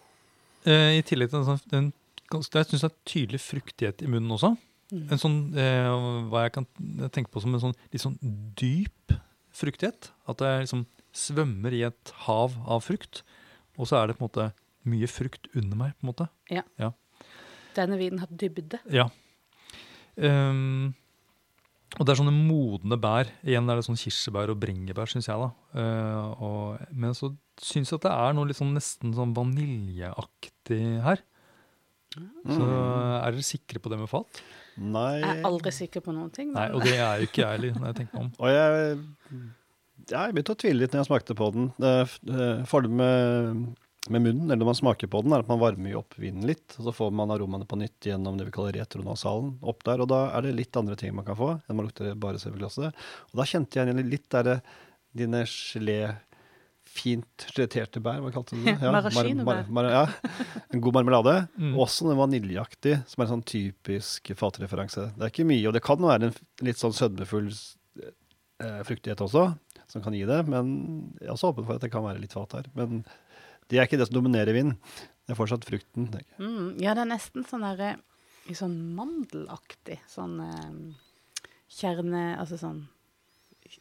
eh, 0.66 0.98
i 0.98 1.02
tillegg 1.08 1.30
til 1.32 1.40
en 1.40 1.46
sånn 1.46 1.70
den, 1.70 1.94
Jeg 2.34 2.66
syns 2.66 2.82
det 2.82 2.90
er 2.90 2.96
tydelig 3.06 3.40
fruktighet 3.40 4.02
i 4.02 4.08
munnen 4.08 4.32
også. 4.34 4.58
En 4.94 5.22
sånn, 5.22 5.38
eh, 5.58 5.90
hva 6.30 6.46
jeg 6.46 6.56
kan 6.58 6.68
tenke 7.14 7.32
på 7.34 7.42
som 7.44 7.56
en 7.56 7.64
sånn 7.64 7.78
litt 7.94 8.04
sånn 8.04 8.18
dyp 8.60 9.16
fruktighet. 9.54 10.12
At 10.30 10.42
det 10.42 10.52
liksom 10.66 10.86
svømmer 11.14 11.76
i 11.76 11.84
et 11.88 12.14
hav 12.26 12.58
av 12.66 12.84
frukt. 12.86 13.24
Og 13.78 13.90
så 13.90 14.00
er 14.00 14.10
det 14.10 14.18
på 14.18 14.26
en 14.26 14.30
måte 14.30 14.50
mye 14.90 15.08
frukt 15.10 15.48
under 15.56 15.80
meg, 15.80 15.96
på 15.98 16.06
en 16.06 16.12
måte. 16.12 16.28
Denne 17.78 17.98
vinen 17.98 18.22
har 18.22 18.30
dybde. 18.30 18.82
Ja. 18.94 19.08
Um, 20.16 20.94
og 21.98 22.06
det 22.06 22.14
er 22.14 22.20
sånne 22.20 22.34
modne 22.34 22.98
bær. 23.02 23.30
Igjen 23.46 23.70
er 23.70 23.80
det 23.80 23.86
sånn 23.88 24.00
kirsebær 24.00 24.52
og 24.54 24.60
bringebær, 24.62 25.10
syns 25.10 25.30
jeg. 25.30 25.38
da. 25.42 25.50
Uh, 25.78 26.44
og, 26.48 26.88
men 26.90 27.14
så 27.18 27.32
syns 27.62 27.94
jeg 27.94 28.02
at 28.02 28.08
det 28.08 28.14
er 28.14 28.36
noe 28.38 28.50
litt 28.50 28.60
sånn 28.60 28.74
nesten 28.76 29.14
sånn 29.18 29.36
vaniljeaktig 29.38 30.82
her. 31.06 31.22
Så 32.14 32.68
er 32.68 33.34
dere 33.34 33.46
sikre 33.48 33.82
på 33.84 33.92
det 33.92 34.00
med 34.02 34.10
fat? 34.12 34.42
Nei 34.78 35.20
Jeg 35.20 35.30
er 35.38 35.48
aldri 35.48 35.74
sikker 35.76 36.04
på 36.06 36.14
noen 36.16 36.32
ting. 36.34 36.52
Nei, 36.56 36.70
og 36.74 36.82
det 36.86 36.96
er 36.98 37.22
jo 37.22 37.28
ikke 37.30 37.44
jeg 37.44 37.58
heller, 37.58 37.78
når 37.78 37.92
jeg 37.92 37.98
tenker 38.02 38.18
meg 38.18 38.26
om. 38.26 38.32
Og 38.44 38.50
jeg, 38.54 38.98
ja, 40.10 40.24
jeg 40.26 40.36
begynte 40.36 40.56
å 40.56 40.60
tvile 40.64 40.82
litt 40.82 40.96
når 40.96 41.04
jeg 41.04 41.10
smakte 41.12 41.38
på 41.38 41.50
den. 41.56 41.70
Fordelen 42.70 42.98
med, 43.00 43.62
med 44.10 44.26
munnen, 44.26 44.48
eller 44.50 44.62
når 44.64 44.72
man 44.72 44.80
smaker 44.82 45.12
på 45.14 45.22
den, 45.24 45.36
er 45.36 45.46
at 45.46 45.52
man 45.52 45.62
varmer 45.62 45.94
jo 45.94 46.02
opp 46.02 46.18
vinen 46.20 46.48
litt. 46.50 46.66
Og 46.80 46.90
så 46.90 46.96
får 46.98 47.14
man 47.16 47.34
aromaene 47.36 47.70
på 47.70 47.80
nytt 47.80 48.10
gjennom 48.10 48.40
det 48.40 48.50
vi 48.50 48.56
kaller 48.58 48.76
retronasalen 48.82 49.56
opp 49.62 49.86
der. 49.88 50.04
Og 50.04 50.10
da 50.12 50.26
er 50.34 50.48
det 50.48 50.58
litt 50.58 50.82
andre 50.82 50.98
ting 51.00 51.14
man 51.16 51.28
kan 51.30 51.40
få 51.40 51.54
enn 51.62 51.78
man 51.80 51.88
lukter 51.88 52.18
bare 52.18 52.42
selverglasset. 52.42 53.06
Og 53.32 53.42
da 53.42 53.48
kjente 53.48 53.80
jeg 53.80 53.94
igjen 53.94 54.10
litt 54.10 54.30
der 54.34 54.56
dine 55.14 55.46
gelé 55.46 56.00
Fint 56.94 57.46
gelaterte 57.56 58.02
bær, 58.06 58.20
hva 58.22 58.30
kalte 58.36 58.54
du 58.58 58.62
det? 58.68 58.76
Ja, 58.84 58.92
Maraschinobær. 58.94 59.64
mar, 59.74 59.88
ja. 59.90 60.04
En 60.70 60.82
god 60.84 61.00
marmelade. 61.00 61.36
Mm. 61.58 61.74
Også 61.82 62.06
den 62.06 62.20
vaniljeaktig, 62.20 63.00
som 63.10 63.24
er 63.24 63.26
en 63.26 63.32
sånn 63.32 63.48
typisk 63.50 64.30
fatreferanse. 64.38 65.08
Det 65.16 65.26
er 65.26 65.34
ikke 65.34 65.48
mye, 65.50 65.64
og 65.70 65.74
det 65.74 65.82
kan 65.86 66.02
være 66.04 66.30
en 66.30 66.38
litt 66.68 66.82
sånn 66.82 66.94
sødmefull 66.94 67.50
eh, 68.04 68.80
fruktighet 68.86 69.26
også, 69.26 69.48
som 69.90 70.06
kan 70.06 70.14
gi 70.18 70.22
det. 70.30 70.44
Men 70.52 70.70
jeg 71.18 71.32
er 71.32 71.34
også 71.34 71.50
åpen 71.54 71.66
for 71.66 71.80
at 71.80 71.86
det 71.86 71.92
kan 71.94 72.06
være 72.06 72.22
litt 72.22 72.38
fat 72.38 72.54
her. 72.60 72.70
Men 72.78 73.02
det 73.72 73.80
er 73.82 73.90
ikke 73.90 73.98
det 74.02 74.10
som 74.12 74.20
dominerer 74.20 74.54
vinen. 74.54 74.78
Det 75.26 75.34
er 75.34 75.40
fortsatt 75.40 75.66
frukten. 75.66 76.12
tenker 76.14 76.30
jeg. 76.36 76.42
Mm, 76.46 76.72
ja, 76.84 76.94
det 76.94 77.08
er 77.08 77.14
nesten 77.16 77.46
sånn 77.50 77.66
derre 77.66 77.96
sånn 78.52 78.76
mandelaktig. 78.98 80.02
Sånn 80.12 80.36
eh, 80.44 81.48
kjerne 81.74 82.34
Altså 82.38 82.60
sånn 82.60 82.84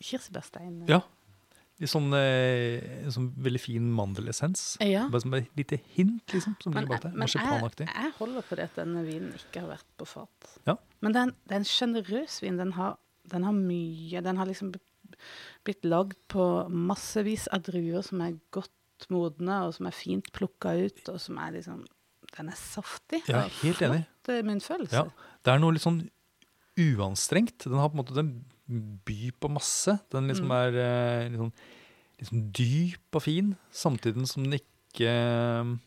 kirsebærstein. 0.01 0.87
Ja. 0.89 1.03
Sånn, 1.83 2.13
eh, 2.15 3.09
sånn 3.11 3.31
veldig 3.43 3.59
fin 3.59 3.87
mandelessens. 3.97 4.77
Ja. 4.85 5.07
Bare 5.11 5.25
som 5.25 5.33
et 5.35 5.49
lite 5.59 5.81
hint, 5.97 6.23
liksom. 6.31 6.55
Som 6.63 6.77
Men, 6.77 6.87
bak 6.87 7.03
det. 7.03 7.11
men 7.17 7.27
jeg, 7.27 7.43
jeg 7.89 8.13
holder 8.19 8.45
på 8.47 8.59
det 8.59 8.67
at 8.69 8.77
denne 8.79 9.03
vinen 9.07 9.33
ikke 9.35 9.65
har 9.65 9.73
vært 9.73 9.89
på 9.99 10.07
fat. 10.07 10.53
Ja. 10.69 10.77
Men 11.03 11.17
det 11.17 11.23
er 11.23 11.31
en, 11.31 11.35
er 11.57 11.67
sjenerøs 11.67 12.39
vin. 12.45 12.61
Den 12.61 12.75
har, 12.77 12.99
den 13.33 13.49
har 13.49 13.57
mye 13.57 14.23
Den 14.23 14.39
har 14.39 14.47
liksom 14.47 14.71
blitt 15.65 15.85
lagd 15.89 16.15
på 16.31 16.47
massevis 16.71 17.49
av 17.53 17.65
druer 17.67 18.05
som 18.07 18.23
er 18.25 18.39
godt 18.55 19.09
modne, 19.11 19.65
og 19.67 19.75
som 19.75 19.89
er 19.91 19.97
fint 19.97 20.31
plukka 20.35 20.77
ut, 20.79 21.03
og 21.11 21.19
som 21.21 21.41
er 21.43 21.57
liksom 21.59 21.83
Den 22.37 22.49
er 22.49 22.57
saftig. 22.57 23.25
Ja, 23.29 23.43
helt 23.61 23.83
enig. 23.83 24.05
Flott 24.23 24.29
eh, 24.33 24.45
munnfølelse. 24.47 25.03
Ja. 25.03 25.33
Det 25.43 25.53
er 25.53 25.59
noe 25.61 25.75
litt 25.75 25.83
sånn 25.85 26.05
uanstrengt. 26.81 27.67
Den 27.67 27.77
har 27.77 27.91
på 27.91 27.99
en 27.99 28.01
måte 28.01 28.15
den 28.17 28.31
byr 29.07 29.33
på 29.41 29.51
masse. 29.53 29.99
Den 30.13 30.29
liksom 30.33 30.49
Mm. 30.49 30.59
er 30.59 30.83
eh, 30.83 31.31
sånn, 31.37 31.53
liksom 32.21 32.45
dyp 32.53 33.19
og 33.19 33.23
fin, 33.23 33.57
samtidig 33.73 34.27
som 34.31 34.45
den 34.45 34.59
ikke 34.61 35.79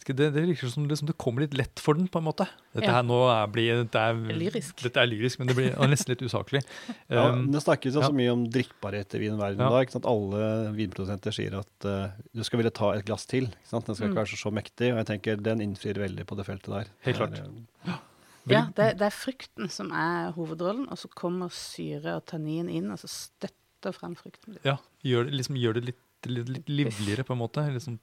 skal 0.00 0.16
det, 0.16 0.30
det 0.32 0.42
virker 0.48 0.70
som 0.72 0.86
liksom 0.88 1.10
det 1.10 1.14
kommer 1.20 1.42
litt 1.44 1.52
lett 1.58 1.76
for 1.82 1.92
den, 1.98 2.06
på 2.08 2.18
en 2.22 2.24
måte. 2.24 2.46
Dette 2.72 2.86
Ja. 2.88 2.94
her 2.96 3.02
nå 3.04 3.18
er, 3.28 3.46
blir, 3.52 3.82
dette 3.84 4.00
er, 4.00 4.14
Lyrisk. 4.32 4.78
Dette 4.80 4.96
er 4.96 5.06
lyrisk, 5.10 5.38
men 5.38 5.48
det 5.50 5.56
blir 5.58 5.74
nesten 5.92 6.14
litt 6.14 6.22
usaklig. 6.24 6.62
Ja, 7.10 7.26
Um, 7.34 7.50
det 7.52 7.60
snakkes 7.60 7.92
jo 7.92 8.00
ja. 8.00 8.08
så 8.08 8.14
mye 8.16 8.32
om 8.32 8.46
drikkbarhet 8.48 9.12
i 9.14 9.18
vinverdenen 9.28 9.60
Ja. 9.60 9.68
da. 9.68 9.82
ikke 9.84 9.92
sant? 9.98 10.06
Alle 10.08 10.72
vinprodusenter 10.72 11.32
sier 11.36 11.58
at 11.60 11.84
uh, 11.84 12.08
du 12.32 12.42
skal 12.42 12.62
ville 12.62 12.72
ta 12.72 12.94
et 12.96 13.04
glass 13.04 13.26
til. 13.28 13.44
ikke 13.52 13.68
sant? 13.68 13.84
Den 13.86 13.94
skal 13.94 14.08
Mm. 14.08 14.12
ikke 14.14 14.22
være 14.24 14.32
så 14.32 14.40
så 14.40 14.50
mektig, 14.56 14.88
og 14.94 15.04
jeg 15.04 15.06
tenker 15.12 15.36
den 15.42 15.60
innfrir 15.60 16.00
veldig 16.00 16.24
på 16.26 16.36
det 16.40 16.46
feltet 16.48 16.72
der. 16.72 16.86
Helt 17.04 17.16
klart. 17.20 17.36
Der, 17.36 17.92
eh, 17.92 17.98
Ja, 18.48 18.62
det, 18.76 18.94
det 19.00 19.06
er 19.06 19.14
frukten 19.14 19.68
som 19.72 19.90
er 19.92 20.30
hovedrollen, 20.36 20.86
og 20.88 20.98
så 20.98 21.10
kommer 21.12 21.52
syre 21.52 22.16
og 22.18 22.24
tannin 22.30 22.70
inn, 22.72 22.88
og 22.92 23.00
så 23.02 23.10
støtter 23.10 23.92
frem 23.96 24.16
frukten. 24.16 24.58
ja, 24.64 24.78
gjør 25.04 25.28
det, 25.28 25.36
liksom, 25.40 25.58
gjør 25.60 25.78
det 25.78 25.84
litt, 25.90 26.02
litt, 26.28 26.48
litt 26.56 26.68
livligere, 26.70 27.26
på 27.26 27.36
en 27.36 27.42
måte. 27.42 27.64
Liksom, 27.74 27.98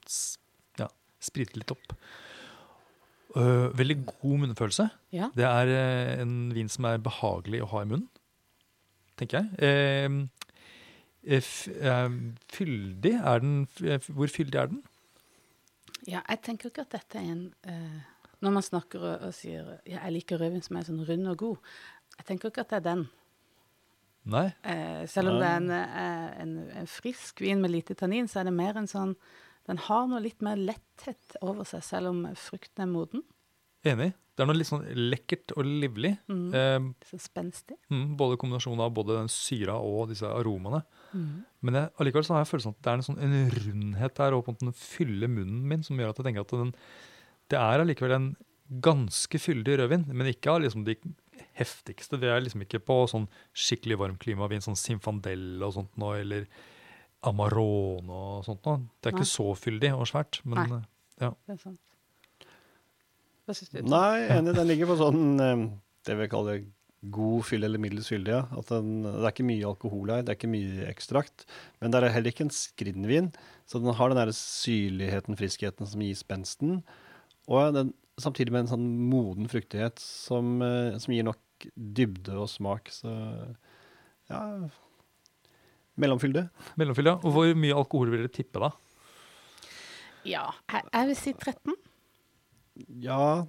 ja, 0.78 0.88
sprite 1.22 1.58
litt 1.58 1.74
opp. 1.74 1.96
Uh, 3.36 3.68
veldig 3.76 3.98
god 4.08 4.36
munnfølelse. 4.44 4.88
Ja. 5.14 5.28
Det 5.36 5.44
er 5.44 5.72
uh, 5.74 6.22
en 6.22 6.36
vin 6.56 6.70
som 6.72 6.86
er 6.88 7.02
behagelig 7.02 7.62
å 7.64 7.70
ha 7.74 7.84
i 7.84 7.90
munnen, 7.90 8.08
tenker 9.20 9.42
jeg. 9.42 9.48
Eh, 11.28 11.40
fyldig 12.54 13.10
er 13.18 13.42
den 13.42 13.56
Hvor 14.06 14.30
fyldig 14.32 14.60
er 14.62 14.70
den? 14.70 14.78
ja, 16.06 16.22
jeg 16.22 16.38
tenker 16.46 16.70
ikke 16.70 16.86
at 16.86 16.94
dette 16.94 17.18
er 17.20 17.26
en 17.34 17.42
Når 18.44 18.54
man 18.54 18.64
snakker 18.64 19.02
og, 19.02 19.28
og 19.28 19.34
sier 19.34 19.78
ja, 19.82 20.02
jeg 20.02 20.14
liker 20.14 20.40
rødvin 20.40 20.62
som 20.64 20.78
er 20.78 20.86
sånn 20.86 21.04
rund 21.08 21.30
og 21.32 21.40
god, 21.40 21.72
jeg 22.18 22.28
tenker 22.28 22.52
ikke 22.52 22.66
at 22.66 22.74
det 22.74 22.78
er 22.80 22.86
den. 22.86 23.08
Nei. 24.28 24.46
Eh, 24.66 25.02
selv 25.08 25.32
om 25.32 25.40
det 25.40 25.48
er 25.48 25.58
en, 25.62 25.70
eh, 25.72 26.30
en, 26.42 26.54
en 26.82 26.88
frisk 26.90 27.40
vin 27.44 27.62
med 27.62 27.72
lite 27.72 27.96
tannin, 27.98 28.28
så 28.28 28.42
er 28.42 28.48
det 28.48 28.56
mer 28.56 28.76
en 28.78 28.90
sånn 28.90 29.16
Den 29.68 29.80
har 29.84 30.06
noe 30.08 30.22
litt 30.24 30.40
mer 30.40 30.56
letthet 30.56 31.34
over 31.44 31.66
seg, 31.68 31.82
selv 31.84 32.08
om 32.08 32.22
frukten 32.40 32.86
er 32.86 32.88
moden. 32.88 33.20
Enig. 33.84 34.14
Det 34.38 34.44
er 34.44 34.48
noe 34.48 34.56
litt 34.56 34.68
sånn 34.68 34.86
lekkert 35.10 35.52
og 35.58 35.66
livlig. 35.66 36.12
Mm. 36.30 36.46
Eh, 36.54 36.86
så 37.10 37.18
spenstig. 37.20 37.74
mm, 37.90 38.14
både 38.16 38.38
kombinasjonen 38.40 38.84
av 38.84 38.94
både 38.94 39.18
den 39.18 39.28
syra 39.32 39.74
og 39.82 40.12
disse 40.12 40.30
aromaene. 40.30 40.80
Mm. 41.12 41.44
Men 41.66 41.78
jeg, 41.80 41.90
allikevel 41.98 42.24
så 42.24 42.36
har 42.36 42.44
jeg 42.44 42.50
følelsen 42.52 42.76
at 42.76 42.80
det 42.80 42.92
er 42.92 43.00
en, 43.00 43.06
sånn, 43.08 43.20
en 43.26 43.36
rundhet 43.56 44.16
der, 44.20 44.36
og 44.36 44.44
på 44.46 44.52
en 44.52 44.56
måte 44.56 44.68
den 44.70 44.78
fyller 44.78 45.32
munnen 45.32 45.64
min, 45.68 45.82
som 45.84 45.98
gjør 45.98 46.14
at 46.14 46.22
jeg 46.22 46.28
tenker 46.30 46.46
at 46.46 46.54
den, 46.54 46.72
det 47.52 47.58
er 47.60 47.82
allikevel 47.82 48.14
en 48.16 48.28
ganske 48.84 49.40
fyldig 49.40 49.78
rødvin, 49.80 50.04
men 50.12 50.28
ikke 50.28 50.52
av 50.52 50.62
liksom 50.64 50.84
de 50.84 50.98
heftigste. 51.58 52.18
Det 52.20 52.30
er 52.30 52.42
liksom 52.44 52.64
ikke 52.64 52.82
på 52.84 53.00
sånn 53.10 53.26
skikkelig 53.56 53.98
varmklimavin, 54.02 54.64
sånn 54.64 54.78
Sinfandel 54.78 55.62
og 55.64 55.74
sånt 55.78 55.94
noe, 56.00 56.20
eller 56.20 56.48
Amarone 57.26 58.12
og 58.14 58.46
sånt 58.46 58.66
noe. 58.68 58.84
Det 59.00 59.10
er 59.10 59.16
Nei. 59.16 59.22
ikke 59.22 59.32
så 59.32 59.50
fyldig 59.58 59.92
og 59.96 60.08
svært, 60.10 60.40
men 60.44 60.74
Nei. 60.74 60.82
ja. 61.24 61.32
Det 61.46 61.56
er 61.56 61.62
sant. 61.62 61.80
Hva 63.48 63.56
syns 63.56 63.72
du? 63.72 63.80
Nei, 63.88 64.26
enig. 64.34 64.54
Den 64.58 64.68
ligger 64.68 64.90
på 64.90 64.98
sånn 65.00 65.22
eh, 65.40 65.64
det 66.06 66.18
vi 66.18 66.28
kaller 66.30 66.66
god 67.14 67.44
fylde 67.46 67.68
eller 67.70 67.80
middels 67.80 68.10
fyldig. 68.10 68.34
Ja. 68.34 68.44
At 68.58 68.70
den, 68.74 69.02
det 69.06 69.22
er 69.22 69.32
ikke 69.32 69.48
mye 69.48 69.68
alkohol 69.70 70.12
her, 70.12 70.24
det 70.26 70.34
er 70.34 70.38
ikke 70.38 70.52
mye 70.52 70.88
ekstrakt. 70.90 71.46
Men 71.80 71.94
det 71.94 72.02
er 72.02 72.14
heller 72.14 72.34
ikke 72.34 72.48
en 72.48 72.54
skrinvin, 72.54 73.30
så 73.70 73.80
den 73.82 73.96
har 73.96 74.12
den 74.12 74.20
der 74.20 74.34
syrligheten, 74.36 75.38
friskheten 75.38 75.88
som 75.88 76.04
gir 76.04 76.18
spensten. 76.18 76.82
Og 77.48 77.72
den, 77.76 77.92
samtidig 78.20 78.52
med 78.54 78.66
en 78.66 78.72
sånn 78.74 78.88
moden 79.08 79.48
fruktighet 79.50 80.00
som, 80.02 80.58
eh, 80.62 80.98
som 81.00 81.14
gir 81.14 81.26
nok 81.28 81.68
dybde 81.74 82.36
og 82.38 82.50
smak. 82.52 82.92
Så 82.94 83.12
ja 84.28 84.42
Mellomfylde. 85.98 86.44
Mellomfylde, 86.78 87.16
ja. 87.16 87.18
Og 87.26 87.34
hvor 87.34 87.54
mye 87.58 87.74
alkohol 87.74 88.12
vil 88.12 88.22
dere 88.22 88.30
tippe 88.30 88.60
da? 88.62 88.70
Ja, 90.28 90.44
jeg, 90.70 91.06
vil 91.08 91.16
si 91.18 91.32
13. 91.34 91.74
Ja, 93.02 93.46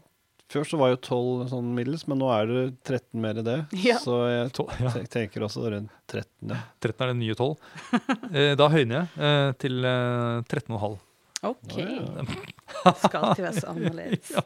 før 0.50 0.66
så 0.66 0.80
var 0.82 0.94
jo 0.94 0.98
12 0.98 1.50
sånn 1.52 1.74
middels, 1.78 2.08
men 2.10 2.22
nå 2.22 2.30
er 2.34 2.50
det 2.50 2.64
13 2.88 3.22
mer 3.22 3.42
i 3.42 3.46
det. 3.46 3.60
Ja. 3.90 4.00
Så 4.02 4.18
jeg 4.32 4.50
ja. 4.82 4.94
tenker 5.12 5.46
også 5.46 5.68
rundt 5.76 5.94
13, 6.10 6.56
ja. 6.56 6.62
13 6.82 7.06
er 7.06 7.14
det 7.14 7.20
nye 7.22 7.38
12. 7.38 7.54
Eh, 8.30 8.54
da 8.58 8.70
høyner 8.70 8.96
jeg 8.96 9.26
eh, 9.26 9.52
til 9.62 9.86
eh, 9.90 10.42
13,5. 10.50 10.98
OK. 11.50 11.78
Ja. 11.80 12.26
Skal 13.04 13.20
alltid 13.24 13.46
være 13.48 13.60
så 13.62 13.74
annerledes. 13.76 14.32
Ja. 14.40 14.46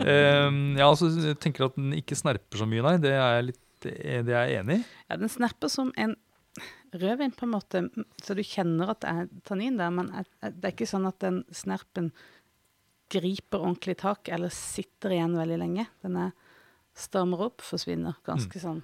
Eh, 0.00 0.46
ja, 0.78 0.86
altså, 0.86 1.10
jeg 1.12 1.36
tenker 1.44 1.66
at 1.66 1.74
den 1.76 1.90
ikke 1.92 2.16
snerper 2.16 2.56
så 2.56 2.64
mye, 2.64 2.80
nei. 2.86 2.94
Det 3.04 3.10
er 3.12 3.34
jeg, 3.34 3.46
litt, 3.50 3.58
det 3.84 3.92
er 4.32 4.46
jeg 4.48 4.62
enig 4.62 4.78
i. 4.78 4.84
Ja, 5.10 5.18
den 5.20 5.28
snerper 5.28 5.68
som 5.68 5.90
en 6.00 6.14
rødvin, 6.96 7.34
på 7.36 7.44
en 7.44 7.52
måte, 7.52 7.82
så 8.24 8.34
du 8.34 8.40
kjenner 8.40 8.94
at 8.94 9.02
det 9.04 9.12
er 9.12 9.28
tannin 9.44 9.76
der, 9.76 9.92
men 9.92 10.08
det 10.40 10.54
er 10.64 10.72
ikke 10.72 10.88
sånn 10.88 11.04
at 11.10 11.20
den 11.20 11.42
snerpen 11.52 12.08
griper 13.12 13.60
ordentlig 13.60 13.98
tak 14.00 14.30
eller 14.32 14.52
sitter 14.54 15.14
igjen 15.18 15.36
veldig 15.36 15.58
lenge. 15.66 15.86
Den 16.04 16.16
er 16.24 16.32
stormer 16.96 17.46
opp, 17.50 17.64
forsvinner 17.64 18.16
ganske 18.26 18.62
sånn. 18.62 18.80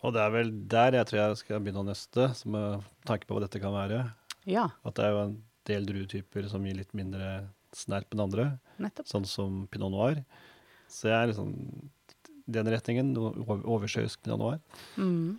Og 0.00 0.14
det 0.16 0.22
er 0.22 0.32
vel 0.32 0.50
der 0.70 0.96
jeg 0.96 1.08
tror 1.10 1.20
jeg 1.20 1.38
skal 1.42 1.60
begynne 1.60 1.82
å 1.82 1.88
nøste, 1.90 2.30
som 2.38 2.54
med 2.56 2.84
tanke 3.08 3.28
på 3.28 3.36
hva 3.36 3.44
dette 3.44 3.60
kan 3.60 3.74
være. 3.74 4.04
Ja, 4.48 4.70
At 4.86 4.96
det 4.96 5.04
er 5.04 5.16
jo 5.16 5.24
en 5.26 5.38
del 5.68 5.88
druetyper 5.88 6.46
som 6.48 6.64
gir 6.64 6.78
litt 6.78 6.94
mindre 6.96 7.50
snerp 7.76 8.14
enn 8.14 8.24
andre, 8.24 8.46
nettopp. 8.82 9.08
sånn 9.10 9.28
som 9.28 9.62
pinot 9.70 9.92
noir. 9.94 10.24
Så 10.90 11.10
jeg 11.10 11.16
er 11.16 11.30
liksom 11.30 11.54
den 12.50 12.72
retningen, 12.74 13.14
oversjøisk 13.18 14.24
pinot 14.24 14.42
noir. 14.42 14.60
Mm. 14.98 15.38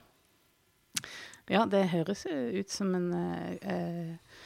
Ja, 1.51 1.65
det 1.67 1.89
høres 1.91 2.23
ut 2.29 2.71
som 2.71 2.93
en 2.95 3.09
eh, 3.17 3.57
eh, 3.67 4.37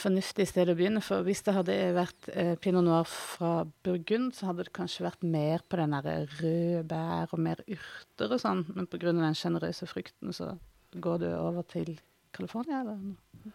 fornuftig 0.00 0.46
sted 0.50 0.68
å 0.68 0.76
begynne. 0.76 1.02
For 1.04 1.24
hvis 1.24 1.42
det 1.46 1.54
hadde 1.56 1.76
vært 1.96 2.28
eh, 2.34 2.52
pinot 2.60 2.84
noir 2.84 3.08
fra 3.08 3.64
Burgund, 3.86 4.34
så 4.36 4.50
hadde 4.50 4.66
det 4.68 4.74
kanskje 4.76 5.06
vært 5.06 5.24
mer 5.24 5.64
på 5.64 5.80
den 5.80 5.96
der 5.96 6.28
røde 6.40 6.84
bær 6.90 7.32
og 7.32 7.42
mer 7.46 7.64
urter 7.66 8.36
og 8.36 8.42
sånn. 8.42 8.66
Men 8.74 8.90
pga. 8.90 9.14
den 9.14 9.38
sjenerøse 9.38 9.88
frukten, 9.88 10.34
så 10.36 10.52
går 10.92 11.24
du 11.24 11.28
over 11.32 11.64
til 11.70 11.96
California, 12.36 12.82
eller? 12.82 13.00
noe? 13.00 13.54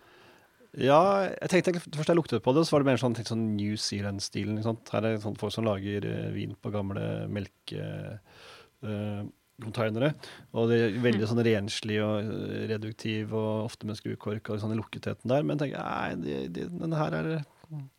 Ja, 0.76 1.32
jeg 1.32 1.48
tenkte 1.52 1.80
først 1.96 2.10
jeg 2.12 2.18
luktet 2.18 2.44
på 2.44 2.52
det, 2.56 2.66
så 2.68 2.74
var 2.76 2.82
det 2.84 2.90
mer 2.90 3.00
sånn, 3.00 3.16
sånn 3.16 3.56
New 3.56 3.76
Zealand-stilen. 3.80 4.58
Her 4.60 5.00
er 5.00 5.16
det 5.16 5.24
sånn 5.24 5.40
folk 5.40 5.54
som 5.56 5.64
lager 5.68 6.04
eh, 6.10 6.34
vin 6.36 6.56
på 6.60 6.72
gamle 6.74 7.04
melkecontainere. 7.32 10.12
og 10.52 10.64
det 10.72 10.78
er 10.82 10.98
veldig 11.06 11.28
sånn 11.32 11.48
renslig 11.48 11.98
og 12.04 12.16
eh, 12.20 12.68
reduktiv, 12.74 13.26
og 13.32 13.66
ofte 13.70 13.88
med 13.88 13.96
skrukork 14.02 14.46
og 14.52 14.60
sånn 14.60 14.76
i 14.76 14.80
lukketheten 14.82 15.28
der. 15.32 15.42
Men 15.48 15.56
jeg 15.56 15.62
tenker, 15.64 15.80
nei, 15.88 16.12
de, 16.26 16.32
de, 16.52 16.62
denne 16.76 17.00
her 17.00 17.12
er 17.22 17.28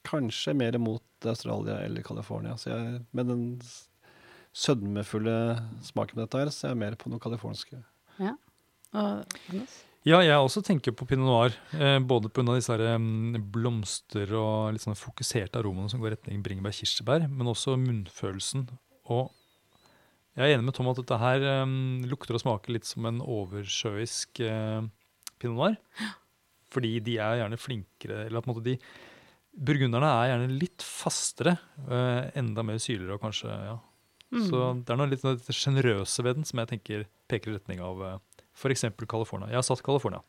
kanskje 0.06 0.52
mer 0.56 0.76
mot 0.82 1.04
Australia 1.26 1.76
eller 1.86 2.02
California. 2.04 2.54
Så 2.60 2.66
jeg, 2.74 2.82
med 3.16 3.24
den 3.32 3.44
sødmefulle 4.56 5.36
smaken 5.84 6.16
på 6.16 6.22
dette 6.26 6.38
her, 6.44 6.50
så 6.52 6.60
er 6.68 6.72
jeg 6.74 6.82
mer 6.84 6.94
på 7.00 7.08
noe 7.12 7.20
Ja, 8.20 8.34
Og 8.92 9.24
Anders? 9.48 9.74
Ja, 10.06 10.20
jeg 10.22 10.38
også 10.38 10.60
tenker 10.62 10.94
på 10.94 11.02
pinot 11.10 11.26
noir. 11.26 11.54
Eh, 11.74 11.96
både 11.98 12.30
pga. 12.30 12.54
disse 12.54 12.70
her, 12.70 12.94
em, 12.94 13.34
blomster 13.50 14.30
og 14.38 14.76
litt 14.76 14.84
sånn 14.84 14.94
fokuserte 14.94 15.58
aromaene 15.58 15.90
som 15.90 15.98
går 15.98 16.12
i 16.12 16.14
retning 16.14 16.44
bringebær-kirsebær, 16.46 17.26
men 17.26 17.50
også 17.50 17.74
munnfølelsen. 17.74 18.68
Og 19.10 19.32
jeg 20.38 20.46
er 20.46 20.54
enig 20.54 20.68
med 20.68 20.76
Tom 20.76 20.92
at 20.92 21.00
dette 21.00 21.18
her 21.18 21.42
em, 21.42 22.04
lukter 22.06 22.38
og 22.38 22.44
smaker 22.44 22.76
litt 22.76 22.86
som 22.86 23.08
en 23.10 23.18
oversjøisk 23.18 24.44
eh, 24.46 24.86
pinot 25.42 25.58
noir. 25.58 25.76
Fordi 26.70 27.00
de 27.02 27.18
er 27.18 27.40
gjerne 27.40 27.58
flinkere 27.58 28.22
eller 28.28 28.42
på 28.44 28.50
en 28.50 28.54
måte 28.54 28.66
de 28.66 28.78
Burgunderne 29.56 30.08
er 30.20 30.30
gjerne 30.34 30.58
litt 30.60 30.84
fastere, 30.84 31.56
eh, 31.88 32.30
enda 32.36 32.62
mer 32.62 32.76
syrligere 32.76 33.16
og 33.16 33.22
kanskje 33.24 33.48
ja. 33.48 33.76
Mm. 34.30 34.42
Så 34.50 34.62
det 34.84 34.92
er 34.92 34.98
noe 35.00 35.08
litt 35.08 35.22
sånn 35.24 35.38
sjenerøse 35.40 36.22
ved 36.22 36.36
den 36.36 36.46
som 36.46 36.60
jeg 36.60 36.70
tenker 36.74 37.06
peker 37.30 37.54
i 37.54 37.56
retning 37.56 37.80
av 37.80 38.02
f.eks. 38.56 38.86
California. 39.04 39.50
Jeg 39.52 39.60
har 39.60 39.66
satt 39.66 39.84
California. 39.84 40.22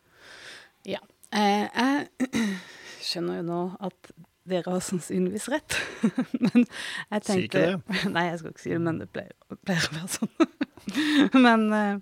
Eh, 0.87 1.65
jeg 1.67 2.31
skjønner 3.07 3.41
jo 3.41 3.47
nå 3.47 3.61
at 3.87 4.11
dere 4.47 4.71
har 4.77 4.83
sannsynligvis 4.83 5.49
rett. 5.51 5.75
men 6.45 6.63
jeg 6.63 7.25
tenkte 7.25 7.33
Si 7.33 7.47
ikke 7.49 7.65
det. 7.65 7.97
Nei, 8.15 8.29
jeg 8.29 8.39
skal 8.41 8.53
ikke 8.53 8.63
si 8.63 8.73
det, 8.73 8.79
men 8.83 9.01
det 9.01 9.09
pleier, 9.11 9.35
pleier 9.67 9.89
å 9.89 9.97
være 9.97 10.11
sånn. 10.15 10.33
men 11.45 11.67
eh, 11.75 11.99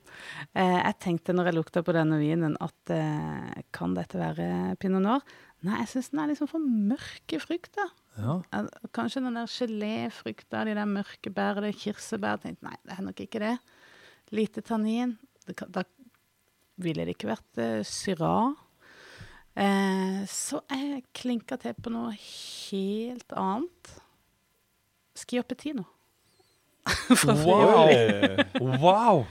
eh, 0.53 0.77
jeg 0.77 0.97
tenkte 1.01 1.33
når 1.33 1.49
jeg 1.49 1.57
lukta 1.57 1.83
på 1.85 1.95
denne 1.95 2.21
vinen, 2.21 2.57
at 2.61 2.93
eh, 2.93 3.65
kan 3.75 3.97
dette 3.97 4.21
være 4.21 4.47
pinot 4.81 5.05
noir? 5.05 5.25
Nei, 5.65 5.79
jeg 5.81 5.95
syns 5.95 6.11
den 6.11 6.21
er 6.21 6.29
liksom 6.29 6.51
for 6.51 6.61
mørke 6.61 7.39
frukter. 7.41 7.89
Ja. 8.21 8.37
Kanskje 8.93 9.23
den 9.25 9.39
der 9.39 9.49
geléfrukta, 9.49 10.61
de 10.67 10.75
der 10.77 10.85
mørke 10.85 11.31
bærene, 11.33 11.73
kirsebær. 11.73 12.37
Tenkte 12.43 12.67
nei, 12.67 12.77
det 12.85 12.93
er 12.93 13.05
nok 13.07 13.23
ikke 13.23 13.41
det. 13.41 13.55
Lite 14.35 14.61
tannin. 14.65 15.15
Det 15.47 15.57
kan, 15.57 15.71
da 15.73 15.81
ville 16.81 17.05
det 17.07 17.15
ikke 17.15 17.29
vært 17.33 17.61
uh, 17.61 17.81
Syrah. 17.87 18.53
Eh, 19.55 20.25
så 20.27 20.59
jeg 20.67 21.05
klinka 21.15 21.55
til 21.61 21.75
på 21.79 21.91
noe 21.93 22.11
helt 22.17 23.31
annet. 23.39 23.93
Schioppettino. 25.15 25.85
Fra 27.21 27.33
Wow! 27.39 27.87
Wow! 28.83 29.25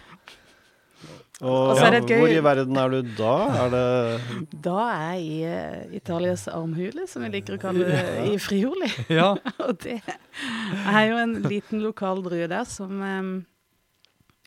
Og 1.44 1.50
Og 1.50 1.76
så 1.76 1.84
er 1.88 1.96
det 1.98 2.06
gøy- 2.08 2.20
hvor 2.22 2.30
i 2.32 2.40
verden 2.46 2.76
er 2.80 2.92
du 2.94 3.08
da? 3.18 3.32
Er 3.66 3.72
det 3.74 4.60
Da 4.64 4.74
er 4.94 5.00
jeg 5.18 5.24
i 5.26 5.38
eh, 5.50 5.96
Italias 5.98 6.46
armhule, 6.48 7.04
som 7.10 7.24
vi 7.26 7.28
liker 7.34 7.58
å 7.58 7.60
kalle 7.60 7.84
det, 7.90 8.04
i 8.30 8.38
Friuli. 8.40 8.88
Ja, 9.12 9.32
Og 9.66 9.76
det 9.82 9.98
er 10.06 11.02
jo 11.10 11.18
en 11.20 11.34
liten 11.44 11.82
lokal 11.84 12.22
drue 12.24 12.46
der 12.48 12.64
som 12.70 13.02
em, 13.04 13.32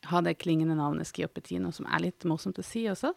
har 0.05 0.23
det 0.25 0.37
klingende 0.41 0.77
navnet 0.77 1.09
Schioppettino, 1.09 1.71
som 1.73 1.87
er 1.89 2.05
litt 2.07 2.27
morsomt 2.29 2.59
å 2.61 2.65
si 2.65 2.85
også. 2.91 3.13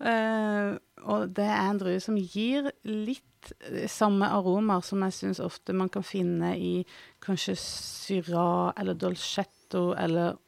Uh, 0.00 0.78
og 1.12 1.34
det 1.36 1.44
er 1.44 1.66
en 1.66 1.80
drue 1.80 2.00
som 2.00 2.16
gir 2.16 2.70
litt 2.88 3.50
eh, 3.68 3.84
samme 3.90 4.30
aromaer 4.32 4.84
som 4.84 5.02
jeg 5.04 5.12
syns 5.12 5.40
ofte 5.44 5.74
man 5.76 5.90
kan 5.92 6.04
finne 6.04 6.54
i 6.56 6.86
kanskje 7.20 7.52
Syrah 7.60 8.72
eller 8.80 8.96
Dolcetto 8.96 9.90
eller 9.92 10.38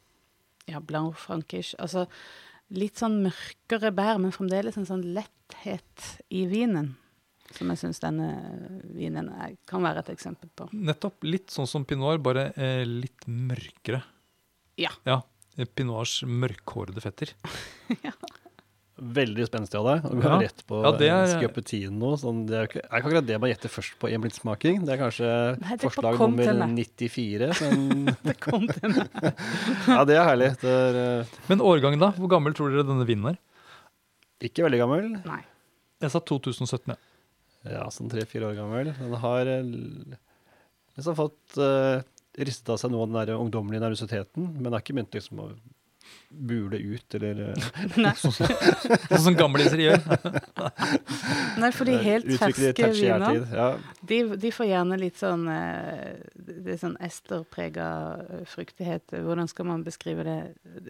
ja, 0.69 0.81
Blanc 0.81 1.19
Frankish. 1.21 1.75
Altså 1.77 2.07
litt 2.73 2.97
sånn 2.97 3.19
mørkere 3.25 3.91
bær, 3.93 4.17
men 4.21 4.33
fremdeles 4.33 4.77
en 4.79 4.89
sånn 4.89 5.05
letthet 5.15 6.07
i 6.33 6.45
vinen. 6.49 6.93
Som 7.53 7.69
jeg 7.69 7.83
syns 7.83 8.01
denne 8.01 8.31
vinen 8.95 9.29
er, 9.35 9.53
kan 9.69 9.83
være 9.85 10.01
et 10.01 10.13
eksempel 10.15 10.49
på. 10.57 10.71
nettopp. 10.73 11.21
Litt 11.27 11.53
sånn 11.53 11.69
som 11.69 11.85
pinot, 11.85 12.21
bare 12.25 12.49
eh, 12.57 12.81
litt 12.87 13.27
mørkere. 13.29 14.01
Ja. 14.81 14.89
Ja, 15.05 15.19
eh, 15.57 16.29
mørkhårede 16.43 17.03
fetter. 17.03 17.33
veldig 19.03 19.45
spenstig 19.47 19.79
av 19.79 19.87
deg? 19.89 20.05
Å 20.05 20.13
gå 20.13 20.29
Ja. 20.29 20.39
rett 20.39 20.61
på 20.69 20.81
Ja, 20.83 20.91
det 20.97 21.09
er-. 21.09 22.17
Sånn, 22.17 22.45
det 22.47 22.55
er 22.55 22.67
ikke, 22.67 22.83
er 22.83 22.99
ikke 22.99 23.07
akkurat 23.09 23.27
det 23.27 23.39
man 23.41 23.49
gjetter 23.49 23.69
først 23.69 23.97
på 23.99 24.09
i 24.09 24.13
en 24.13 24.21
blindsmaking. 24.21 24.85
Det 24.85 24.93
er 24.93 25.01
kanskje 25.01 25.29
Nei, 25.59 25.77
det 25.77 25.81
forslag 25.81 26.19
nummer 26.19 26.67
94. 26.67 27.49
Men 27.61 28.05
Det 28.27 28.39
kom 28.39 28.67
til 28.67 28.93
meg. 28.93 29.09
ja, 29.87 30.03
det 30.05 30.17
er 30.17 30.29
herlig. 30.29 30.51
Det 30.61 30.69
er 30.69 30.99
uh... 31.23 31.33
Men 31.49 31.61
årgangen, 31.61 31.99
da? 31.99 32.11
Hvor 32.17 32.29
gammel 32.29 32.53
tror 32.53 32.69
dere 32.69 32.85
denne 32.87 33.07
vinen 33.07 33.33
er? 33.33 33.41
ikke 34.43 34.65
veldig 34.65 34.79
gammel. 34.81 35.05
Nei. 35.23 35.39
Jeg 36.03 36.11
sa 36.11 36.19
2017, 36.19 36.91
ja. 36.91 36.97
Ja, 37.63 37.83
sånn 37.87 38.09
tre-fire 38.11 38.49
år 38.49 38.57
gammel. 38.57 38.89
Den 38.97 39.13
har 39.21 39.47
liksom 39.47 41.15
fått 41.15 41.55
uh, 41.55 42.03
ristet 42.37 42.69
av 42.73 42.81
seg 42.81 42.91
noe 42.93 43.05
av 43.05 43.11
den 43.11 43.19
der 43.21 43.37
ungdommelige 43.37 43.83
nervøsiteten, 43.83 44.51
men 44.55 44.63
det 44.69 44.75
har 44.77 44.83
ikke 44.85 44.97
begynt 44.97 45.17
liksom 45.19 45.41
å 45.43 45.51
bule 46.29 46.77
ut, 46.77 47.15
eller 47.15 47.39
eh, 47.53 47.65
Nei. 48.03 48.11
Sånn 48.17 49.23
som 49.23 49.35
gamliser 49.41 49.79
gjør. 49.79 50.01
Nei, 51.61 51.69
for 51.75 51.87
de 51.87 51.97
helt 52.03 52.27
ferske 52.41 52.89
viner. 52.93 53.43
Ja, 53.53 53.67
de, 54.01 54.17
de 54.41 54.51
får 54.53 54.67
gjerne 54.71 54.97
litt 54.99 55.19
sånn 55.21 55.45
eh, 55.53 56.17
Det 56.33 56.73
er 56.75 56.81
sånn 56.81 56.97
esterprega 57.03 57.87
fruktighet. 58.49 59.13
Hvordan 59.13 59.49
skal 59.51 59.69
man 59.69 59.85
beskrive 59.85 60.25
det? 60.27 60.37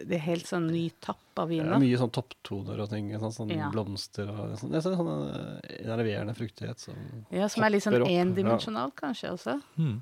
Det 0.04 0.18
er 0.18 0.26
helt 0.30 0.50
sånn 0.50 0.70
nytappa 0.72 1.20
tapp 1.34 1.44
av 1.44 1.50
viner. 1.50 1.80
mye 1.82 1.98
sånn 1.98 2.12
topptoner 2.14 2.80
og 2.84 2.90
ting. 2.92 3.12
Sånn, 3.20 3.34
sånn 3.34 3.54
Ja. 3.54 3.70
blomster 3.74 4.30
og 4.30 4.56
sånn. 4.60 4.72
Det 4.72 4.78
er 4.80 4.86
sånn, 4.86 4.98
sånn 5.00 5.12
eh, 5.34 5.78
enerverende 5.84 6.36
fruktighet 6.38 6.80
som 6.80 6.96
Ja, 7.34 7.48
Som 7.50 7.64
er 7.64 7.74
litt 7.76 7.84
sånn 7.84 8.00
ja. 8.00 8.22
endimensjonal, 8.22 8.92
kanskje 8.96 9.32
også. 9.34 9.60
Hmm. 9.76 10.02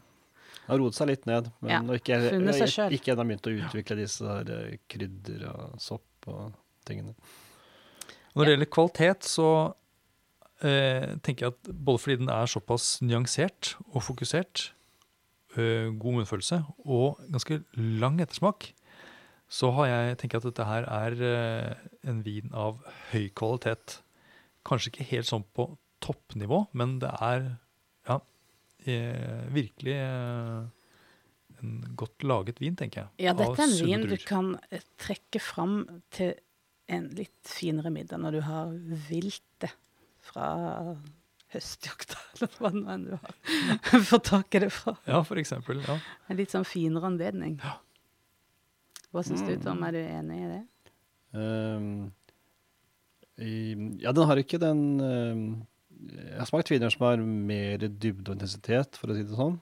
Har 0.67 0.79
roet 0.79 0.97
seg 0.97 1.09
litt 1.09 1.27
ned, 1.29 1.49
men 1.63 1.71
Ja, 1.73 1.81
ikke, 1.97 2.17
funnet 2.29 2.57
seg 2.57 2.71
ikke, 2.71 2.87
ikke 2.97 3.13
ennå 3.15 3.27
begynt 3.29 3.49
å 3.49 3.53
utvikle 3.57 3.97
disse 3.99 4.27
her 4.27 4.51
eh, 4.55 4.75
krydder 4.91 5.47
og 5.51 5.79
sopp 5.81 6.29
og 6.31 6.57
tingene. 6.87 7.15
Når 8.35 8.47
det 8.47 8.53
gjelder 8.53 8.71
kvalitet, 8.71 9.27
så 9.27 9.47
eh, 10.63 11.17
tenker 11.25 11.47
jeg 11.47 11.55
at 11.55 11.71
både 11.71 12.03
fordi 12.03 12.19
den 12.21 12.31
er 12.31 12.51
såpass 12.51 12.93
nyansert 13.03 13.73
og 13.89 14.05
fokusert, 14.05 14.69
eh, 15.57 15.89
god 15.91 16.21
munnfølelse 16.21 16.61
og 16.85 17.19
ganske 17.33 17.61
lang 17.75 18.21
ettersmak, 18.23 18.71
så 19.51 19.73
har 19.75 19.89
jeg, 19.89 20.19
tenker 20.21 20.39
at 20.39 20.47
dette 20.47 20.67
her 20.67 20.87
er 20.87 21.17
eh, 21.27 21.87
en 22.07 22.21
vin 22.23 22.53
av 22.55 22.79
høy 23.11 23.27
kvalitet. 23.35 23.99
Kanskje 24.67 24.93
ikke 24.93 25.09
helt 25.09 25.27
sånn 25.27 25.43
på 25.57 25.73
toppnivå, 26.01 26.63
men 26.77 26.99
det 27.03 27.11
er 27.19 27.49
eh, 28.89 29.43
virkelig 29.53 29.95
eh, 29.97 30.61
en 31.61 31.73
godt 31.99 32.23
laget 32.25 32.61
vin, 32.61 32.75
tenker 32.79 33.03
jeg. 33.03 33.27
Ja, 33.27 33.33
dette 33.37 33.59
er 33.61 33.67
en 33.69 33.85
vin 33.85 34.07
du 34.09 34.15
kan 34.25 34.55
eh, 34.71 34.81
trekke 35.01 35.41
fram 35.43 35.83
til 36.13 36.33
en 36.91 37.07
litt 37.15 37.47
finere 37.47 37.91
middag 37.93 38.19
når 38.19 38.37
du 38.39 38.41
har 38.47 38.71
viltet 39.09 39.75
fra 40.21 40.47
høstjakta, 41.51 42.17
eller 42.37 42.57
hva 42.57 42.71
nå 42.73 42.83
enn 42.95 43.05
du 43.09 43.13
har 43.17 44.03
fått 44.11 44.29
tak 44.31 44.55
i 44.57 44.63
det 44.65 44.71
fra. 44.73 44.95
Ja, 45.07 45.21
for 45.27 45.39
eksempel. 45.41 45.81
Ja. 45.87 45.97
En 46.31 46.39
litt 46.39 46.53
sånn 46.53 46.67
finere 46.67 47.09
anledning. 47.11 47.57
Hva 49.11 49.23
syns 49.27 49.43
du, 49.43 49.53
Mm. 49.57 49.63
Tom? 49.65 49.81
Er 49.83 49.91
du 49.97 49.99
enig 50.01 50.37
i 50.39 50.49
det? 50.51 50.61
Um, 51.35 51.87
i, 53.41 53.53
ja, 54.03 54.11
den 54.15 54.27
har 54.29 54.39
ikke 54.39 54.59
den 54.61 54.81
ehm, 55.03 55.43
Jeg 56.01 56.37
har 56.39 56.49
smakt 56.49 56.71
viner 56.71 56.93
som 56.93 57.05
har 57.05 57.21
mer 57.21 57.83
dybde 57.85 58.31
og 58.31 58.37
intensitet, 58.37 58.97
for 58.97 59.11
å 59.11 59.17
si 59.17 59.25
det 59.27 59.37
sånn. 59.37 59.59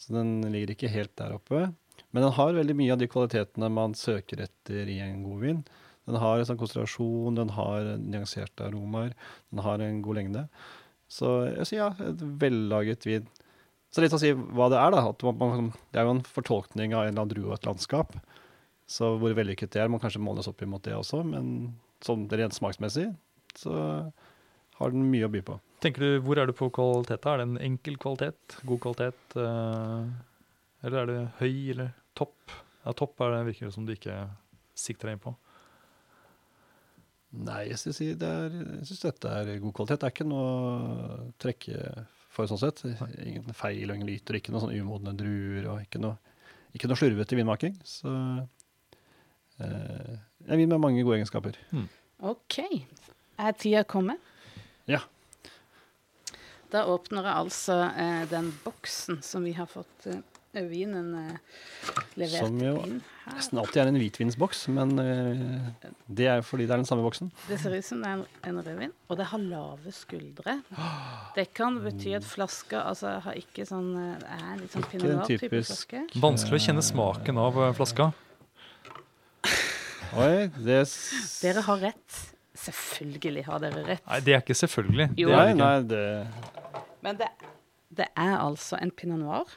Så 0.00 0.14
den 0.14 0.38
ligger 0.52 0.74
ikke 0.74 0.92
helt 0.92 1.12
der 1.18 1.34
oppe. 1.36 1.68
Men 2.10 2.24
den 2.24 2.34
har 2.36 2.56
veldig 2.56 2.76
mye 2.78 2.94
av 2.94 3.00
de 3.00 3.08
kvalitetene 3.10 3.70
man 3.74 3.94
søker 3.98 4.44
etter 4.46 4.88
i 4.90 4.98
en 5.04 5.22
god 5.26 5.42
vin. 5.44 5.62
Den 6.08 6.18
har 6.22 6.40
en 6.40 6.48
sånn 6.48 6.58
konsentrasjon, 6.58 7.36
den 7.38 7.52
har 7.54 7.92
nyanserte 8.00 8.66
aromaer, 8.66 9.12
den 9.52 9.62
har 9.66 9.82
en 9.84 10.00
god 10.02 10.18
lengde. 10.18 10.46
Så 11.10 11.34
jeg 11.50 11.68
sier 11.68 11.82
ja, 11.82 11.90
et 12.06 12.24
vellaget 12.40 13.06
vin. 13.06 13.28
Så 13.90 14.02
litt 14.02 14.14
å 14.14 14.20
si 14.22 14.30
hva 14.32 14.68
det 14.70 14.78
er, 14.78 14.94
da. 14.94 15.32
Man, 15.34 15.72
det 15.90 16.00
er 16.00 16.06
jo 16.06 16.16
en 16.16 16.26
fortolkning 16.26 16.94
av 16.94 17.04
en 17.04 17.12
eller 17.12 17.24
annen 17.24 17.32
drue 17.34 17.50
og 17.50 17.56
et 17.58 17.66
landskap. 17.66 18.14
Så 18.90 19.12
hvor 19.22 19.34
vellykket 19.36 19.74
det 19.74 19.82
er, 19.84 19.90
må 19.90 20.00
kanskje 20.02 20.22
måles 20.22 20.48
opp 20.50 20.62
imot 20.66 20.82
det 20.86 20.96
også, 20.96 21.22
men 21.26 21.74
sånn 22.02 22.26
rent 22.30 22.56
smaksmessig 22.56 23.10
så 23.58 23.74
har 24.80 24.94
den 24.94 25.10
mye 25.10 25.26
å 25.26 25.32
by 25.32 25.42
på. 25.46 25.58
Tenker 25.80 26.02
du, 26.04 26.08
Hvor 26.24 26.38
er 26.38 26.46
du 26.50 26.52
på 26.56 26.68
kvalitet? 26.76 27.22
da? 27.24 27.32
Er 27.34 27.40
det 27.42 27.46
en 27.48 27.60
enkel 27.72 27.96
kvalitet? 28.00 28.58
God 28.68 28.80
kvalitet? 28.84 29.36
eh, 29.36 30.10
eller 30.84 30.98
er 31.02 31.06
det 31.10 31.20
høy 31.40 31.54
eller 31.74 31.90
topp? 32.16 32.52
Ja, 32.84 32.92
Topp 32.96 33.20
er 33.20 33.34
det 33.34 33.46
virker 33.50 33.68
det 33.68 33.74
som 33.74 33.86
du 33.88 33.92
ikke 33.94 34.16
sikter 34.76 35.08
deg 35.10 35.18
inn 35.18 35.24
på. 35.24 35.34
Nei, 37.46 37.68
jeg 37.70 37.78
syns, 37.78 38.00
det 38.18 38.30
dette 39.04 39.28
er 39.30 39.50
god 39.62 39.74
kvalitet. 39.76 40.00
Det 40.00 40.08
er 40.08 40.14
ikke 40.14 40.26
noe 40.26 40.46
å 40.48 41.34
trekke 41.38 42.06
for 42.32 42.48
sånn 42.50 42.58
sett. 42.62 42.80
Ingen 43.22 43.52
feil 43.56 43.90
og 43.92 43.96
ingen 44.00 44.08
lyter, 44.08 44.38
ikke 44.40 44.52
noe 44.54 44.64
sånn 44.64 44.74
umodne 44.74 45.12
druer 45.18 45.68
og 45.70 45.84
ikke 45.84 46.00
noe, 46.02 46.16
ikke 46.74 46.90
noe 46.90 46.98
slurvete 46.98 47.38
vinmaking. 47.38 47.76
Så 47.86 48.10
eh, 49.60 50.16
en 50.48 50.58
vin 50.60 50.68
med 50.72 50.80
mange 50.82 51.04
gode 51.04 51.20
egenskaper. 51.20 51.60
OK. 52.26 52.58
Er 53.40 53.56
tida 53.60 53.84
kommet? 53.88 54.18
Ja. 54.90 55.04
Da 56.70 56.84
åpner 56.86 57.24
jeg 57.26 57.34
altså 57.44 57.78
eh, 57.90 58.24
den 58.30 58.52
boksen 58.64 59.22
som 59.26 59.42
vi 59.46 59.52
har 59.56 59.66
fått 59.66 60.06
eh, 60.06 60.20
vinen 60.70 61.08
eh, 61.18 61.38
levert 62.18 62.44
Som 62.46 62.60
jo 62.62 62.76
inn 62.84 63.00
her. 63.24 63.34
Nesten 63.36 63.58
alltid 63.62 63.80
er 63.82 63.90
en 63.92 63.98
hvitvinsboks, 64.00 64.64
men 64.74 64.92
eh, 64.98 65.90
det 66.10 66.26
er 66.30 66.40
jo 66.40 66.46
fordi 66.48 66.64
det 66.66 66.74
er 66.74 66.80
den 66.82 66.88
samme 66.88 67.04
boksen. 67.06 67.28
Det 67.48 67.58
ser 67.62 67.74
ut 67.76 67.86
som 67.86 68.00
det 68.02 68.08
er 68.10 68.16
en, 68.20 68.24
en 68.50 68.58
rødvin, 68.66 68.94
og 69.10 69.18
det 69.20 69.26
har 69.30 69.42
lave 69.44 69.92
skuldre. 69.94 70.56
Det 71.36 71.48
kan 71.54 71.78
bety 71.84 72.14
at 72.18 72.26
flaska 72.26 72.82
altså, 72.90 73.16
har 73.26 73.38
ikke 73.38 73.66
sånn 73.68 73.92
eh, 73.98 74.26
er 74.38 74.58
litt 74.62 74.74
sånn 74.74 74.86
pinot 74.90 75.06
en 75.10 75.16
noir-type 75.20 75.46
typisk- 75.50 75.94
flaske. 75.94 76.22
Vanskelig 76.22 76.58
å 76.58 76.64
kjenne 76.70 76.86
smaken 76.86 77.38
av 77.48 77.60
eh, 77.68 77.72
flaska. 77.78 78.10
Oi, 80.18 80.50
det 80.58 80.80
s- 80.88 81.38
Dere 81.44 81.62
har 81.66 81.78
rett. 81.86 82.20
Selvfølgelig 82.60 83.44
har 83.46 83.58
dere 83.62 83.84
rett. 83.86 84.04
Nei, 84.06 84.18
det 84.26 84.34
er 84.36 84.42
ikke 84.44 84.56
selvfølgelig. 84.58 85.06
Jo. 85.18 85.28
Det 85.30 85.36
er 85.36 85.40
Nei, 85.40 85.48
ikke. 85.48 85.64
nei, 85.64 85.80
det 85.88 86.02
Men 87.06 87.16
det, 87.20 87.28
det 87.96 88.06
er 88.16 88.34
altså 88.36 88.76
en 88.82 88.90
pinot 88.92 89.18
noir 89.22 89.56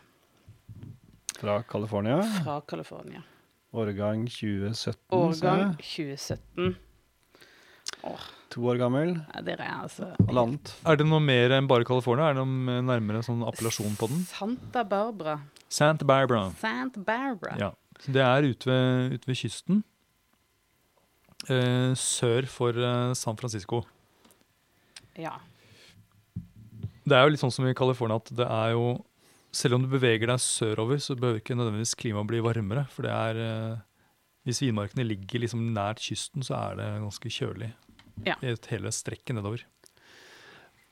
Fra 1.40 1.58
California. 1.68 2.22
fra 2.44 2.62
California. 2.70 3.22
Årgang 3.74 4.28
2017. 4.30 4.96
Årgang 5.12 5.76
ser 5.82 6.04
jeg. 6.06 6.18
2017. 6.54 6.76
To 8.54 8.66
år 8.70 8.78
gammel. 8.78 9.14
Ja, 9.34 9.42
dere 9.42 9.66
er 9.66 9.78
altså 9.86 10.10
Halvannet. 10.28 10.74
Er 10.86 10.98
det 11.00 11.08
noe 11.10 11.20
mer 11.24 11.56
enn 11.58 11.68
bare 11.72 11.86
California? 11.88 12.28
Er 12.30 12.38
det 12.38 12.44
noe 12.46 12.82
nærmere 12.86 13.24
sånn 13.26 13.42
appellasjon 13.48 13.96
på 14.00 14.10
den? 14.12 14.26
Santa 14.30 14.84
Barbara. 14.86 15.38
Santa 15.74 16.06
Barbara. 16.06 16.52
Santa 16.62 17.02
Barbara. 17.02 17.56
Ja. 17.60 17.72
Det 18.06 18.22
er 18.22 18.46
ute 18.52 18.68
ved, 18.70 19.16
ute 19.18 19.30
ved 19.32 19.40
kysten. 19.40 19.82
Eh, 21.52 21.92
sør 22.00 22.46
for 22.48 22.78
eh, 22.78 23.14
San 23.20 23.36
Francisco. 23.40 23.82
Ja. 25.20 25.36
Det 27.04 27.18
er 27.18 27.26
jo 27.26 27.34
litt 27.34 27.42
sånn 27.42 27.52
som 27.52 27.68
i 27.68 27.74
California 27.76 28.16
at 28.22 28.32
det 28.34 28.46
er 28.48 28.72
jo 28.78 28.86
Selv 29.54 29.76
om 29.76 29.84
du 29.84 29.90
beveger 29.92 30.26
deg 30.32 30.40
sørover, 30.42 30.98
så 31.04 31.14
behøver 31.14 31.38
ikke 31.44 31.54
nødvendigvis 31.54 31.92
klimaet 32.00 32.26
bli 32.26 32.40
varmere. 32.42 32.88
For 32.90 33.06
det 33.06 33.12
er 33.14 33.42
eh, 33.44 33.76
Hvis 34.48 34.64
vinmarkene 34.64 35.06
ligger 35.06 35.44
liksom 35.44 35.68
nært 35.76 36.02
kysten, 36.02 36.42
så 36.48 36.56
er 36.72 36.80
det 36.80 36.88
ganske 37.04 37.30
kjølig 37.30 37.74
Ja. 38.26 38.36
i 38.42 38.48
et 38.54 38.66
hele 38.70 38.90
strekket 38.94 39.36
nedover. 39.36 39.62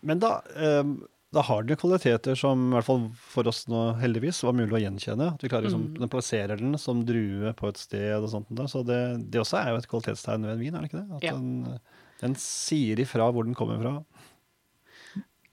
Men 0.01 0.19
da, 0.19 0.41
eh, 0.55 0.83
da 1.31 1.41
har 1.47 1.63
den 1.63 1.77
kvaliteter 1.79 2.35
som 2.35 2.65
i 2.69 2.75
hvert 2.75 2.87
fall 2.89 3.05
for 3.15 3.47
oss 3.47 3.61
nå 3.71 3.83
heldigvis 4.01 4.41
var 4.43 4.55
mulig 4.57 4.75
å 4.75 4.81
gjenkjenne. 4.83 5.29
At 5.35 5.43
vi 5.45 5.51
klarer 5.51 5.69
liksom, 5.69 5.85
Mm. 5.93 5.99
Den 6.01 6.11
plasserer 6.11 6.59
den 6.59 6.77
som 6.77 7.05
drue 7.07 7.53
på 7.55 7.69
et 7.71 7.79
sted 7.79 8.17
og 8.19 8.27
sånt. 8.33 8.49
Der. 8.51 8.67
Så 8.67 8.83
det, 8.85 8.99
det 9.31 9.39
også 9.39 9.61
er 9.61 9.69
jo 9.71 9.79
et 9.79 9.87
kvalitetstegn 9.87 10.43
ved 10.49 10.57
en 10.57 10.59
vin, 10.65 10.75
er 10.75 10.81
det 10.83 10.91
ikke 10.91 10.99
det? 11.05 11.15
At 11.21 11.23
Ja. 11.29 11.31
den, 11.37 11.79
den 12.21 12.35
sier 12.35 12.99
ifra 12.99 13.31
hvor 13.31 13.47
den 13.47 13.55
kommer 13.55 13.79
fra. 13.79 13.93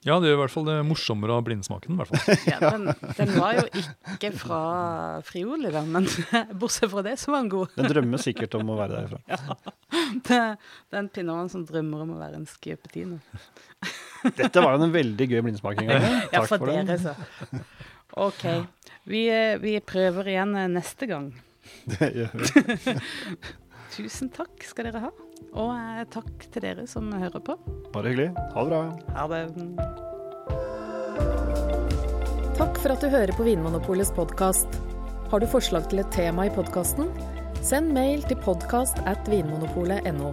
Ja, 0.07 0.15
det 0.23 0.29
gjør 0.31 0.37
i 0.37 0.41
hvert 0.45 0.53
fall 0.55 0.67
det 0.69 0.77
morsommere 0.87 1.35
av 1.35 1.43
blindsmaken. 1.47 1.95
i 1.95 1.99
hvert 1.99 2.11
fall. 2.15 2.37
Ja, 2.53 2.59
den, 2.71 2.85
den 3.19 3.33
var 3.35 3.57
jo 3.59 3.65
ikke 4.15 4.31
fra 4.39 4.61
Frioli, 5.27 5.73
da, 5.75 5.83
men 5.83 6.07
bortsett 6.61 6.91
fra 6.93 7.03
det, 7.03 7.17
så 7.19 7.33
var 7.35 7.43
den 7.43 7.51
god. 7.55 7.75
Den 7.79 7.91
drømmer 7.91 8.23
sikkert 8.23 8.55
om 8.59 8.71
å 8.71 8.79
være 8.79 9.01
derifra. 9.03 9.59
Det, 10.29 10.37
er 10.39 10.99
en 11.03 11.09
pinnevann 11.13 11.51
som 11.53 11.65
drømmer 11.69 12.05
om 12.07 12.15
å 12.15 12.21
være 12.23 12.39
en 12.39 12.47
schioppettino. 12.49 13.19
Dette 14.39 14.63
var 14.65 14.75
jo 14.77 14.83
en 14.89 14.95
veldig 14.95 15.27
gøy 15.31 15.41
blindsmaking. 15.47 15.89
Ja, 16.35 16.43
for 16.45 16.59
for 16.59 16.67
den. 16.73 16.87
dere, 16.89 16.99
så. 16.99 17.15
OK. 18.19 18.45
Vi, 19.09 19.23
eh, 19.31 19.57
vi 19.63 19.77
prøver 19.85 20.29
igjen 20.35 20.57
eh, 20.59 20.69
neste 20.73 21.07
gang. 21.11 21.31
Det 21.95 22.11
gjør 22.17 22.35
vi. 22.35 22.97
Tusen 23.99 24.29
takk 24.35 24.63
skal 24.67 24.89
dere 24.91 25.01
ha. 25.07 25.13
Og 25.55 25.71
eh, 25.75 26.03
takk 26.13 26.49
til 26.53 26.63
dere 26.67 26.85
som 26.91 27.09
hører 27.15 27.41
på. 27.45 27.57
Bare 27.95 28.11
hyggelig. 28.13 28.31
Ha 28.55 28.65
det 28.67 28.71
bra. 28.75 28.83
Ha 29.17 29.25
det. 29.33 29.43
Takk 32.59 32.79
for 32.83 32.91
at 32.97 33.03
du 33.05 33.09
hører 33.13 33.35
på 33.39 33.47
Vinmonopolets 33.47 34.11
podkast. 34.17 34.81
Har 35.31 35.39
du 35.45 35.47
forslag 35.51 35.87
til 35.93 36.01
et 36.03 36.11
tema 36.15 36.49
i 36.49 36.53
podkasten? 36.55 37.11
Send 37.63 37.93
mail 37.95 38.23
til 38.27 38.39
podkast 38.43 38.99
at 39.07 39.29
vinmonopolet.no. 39.31 40.33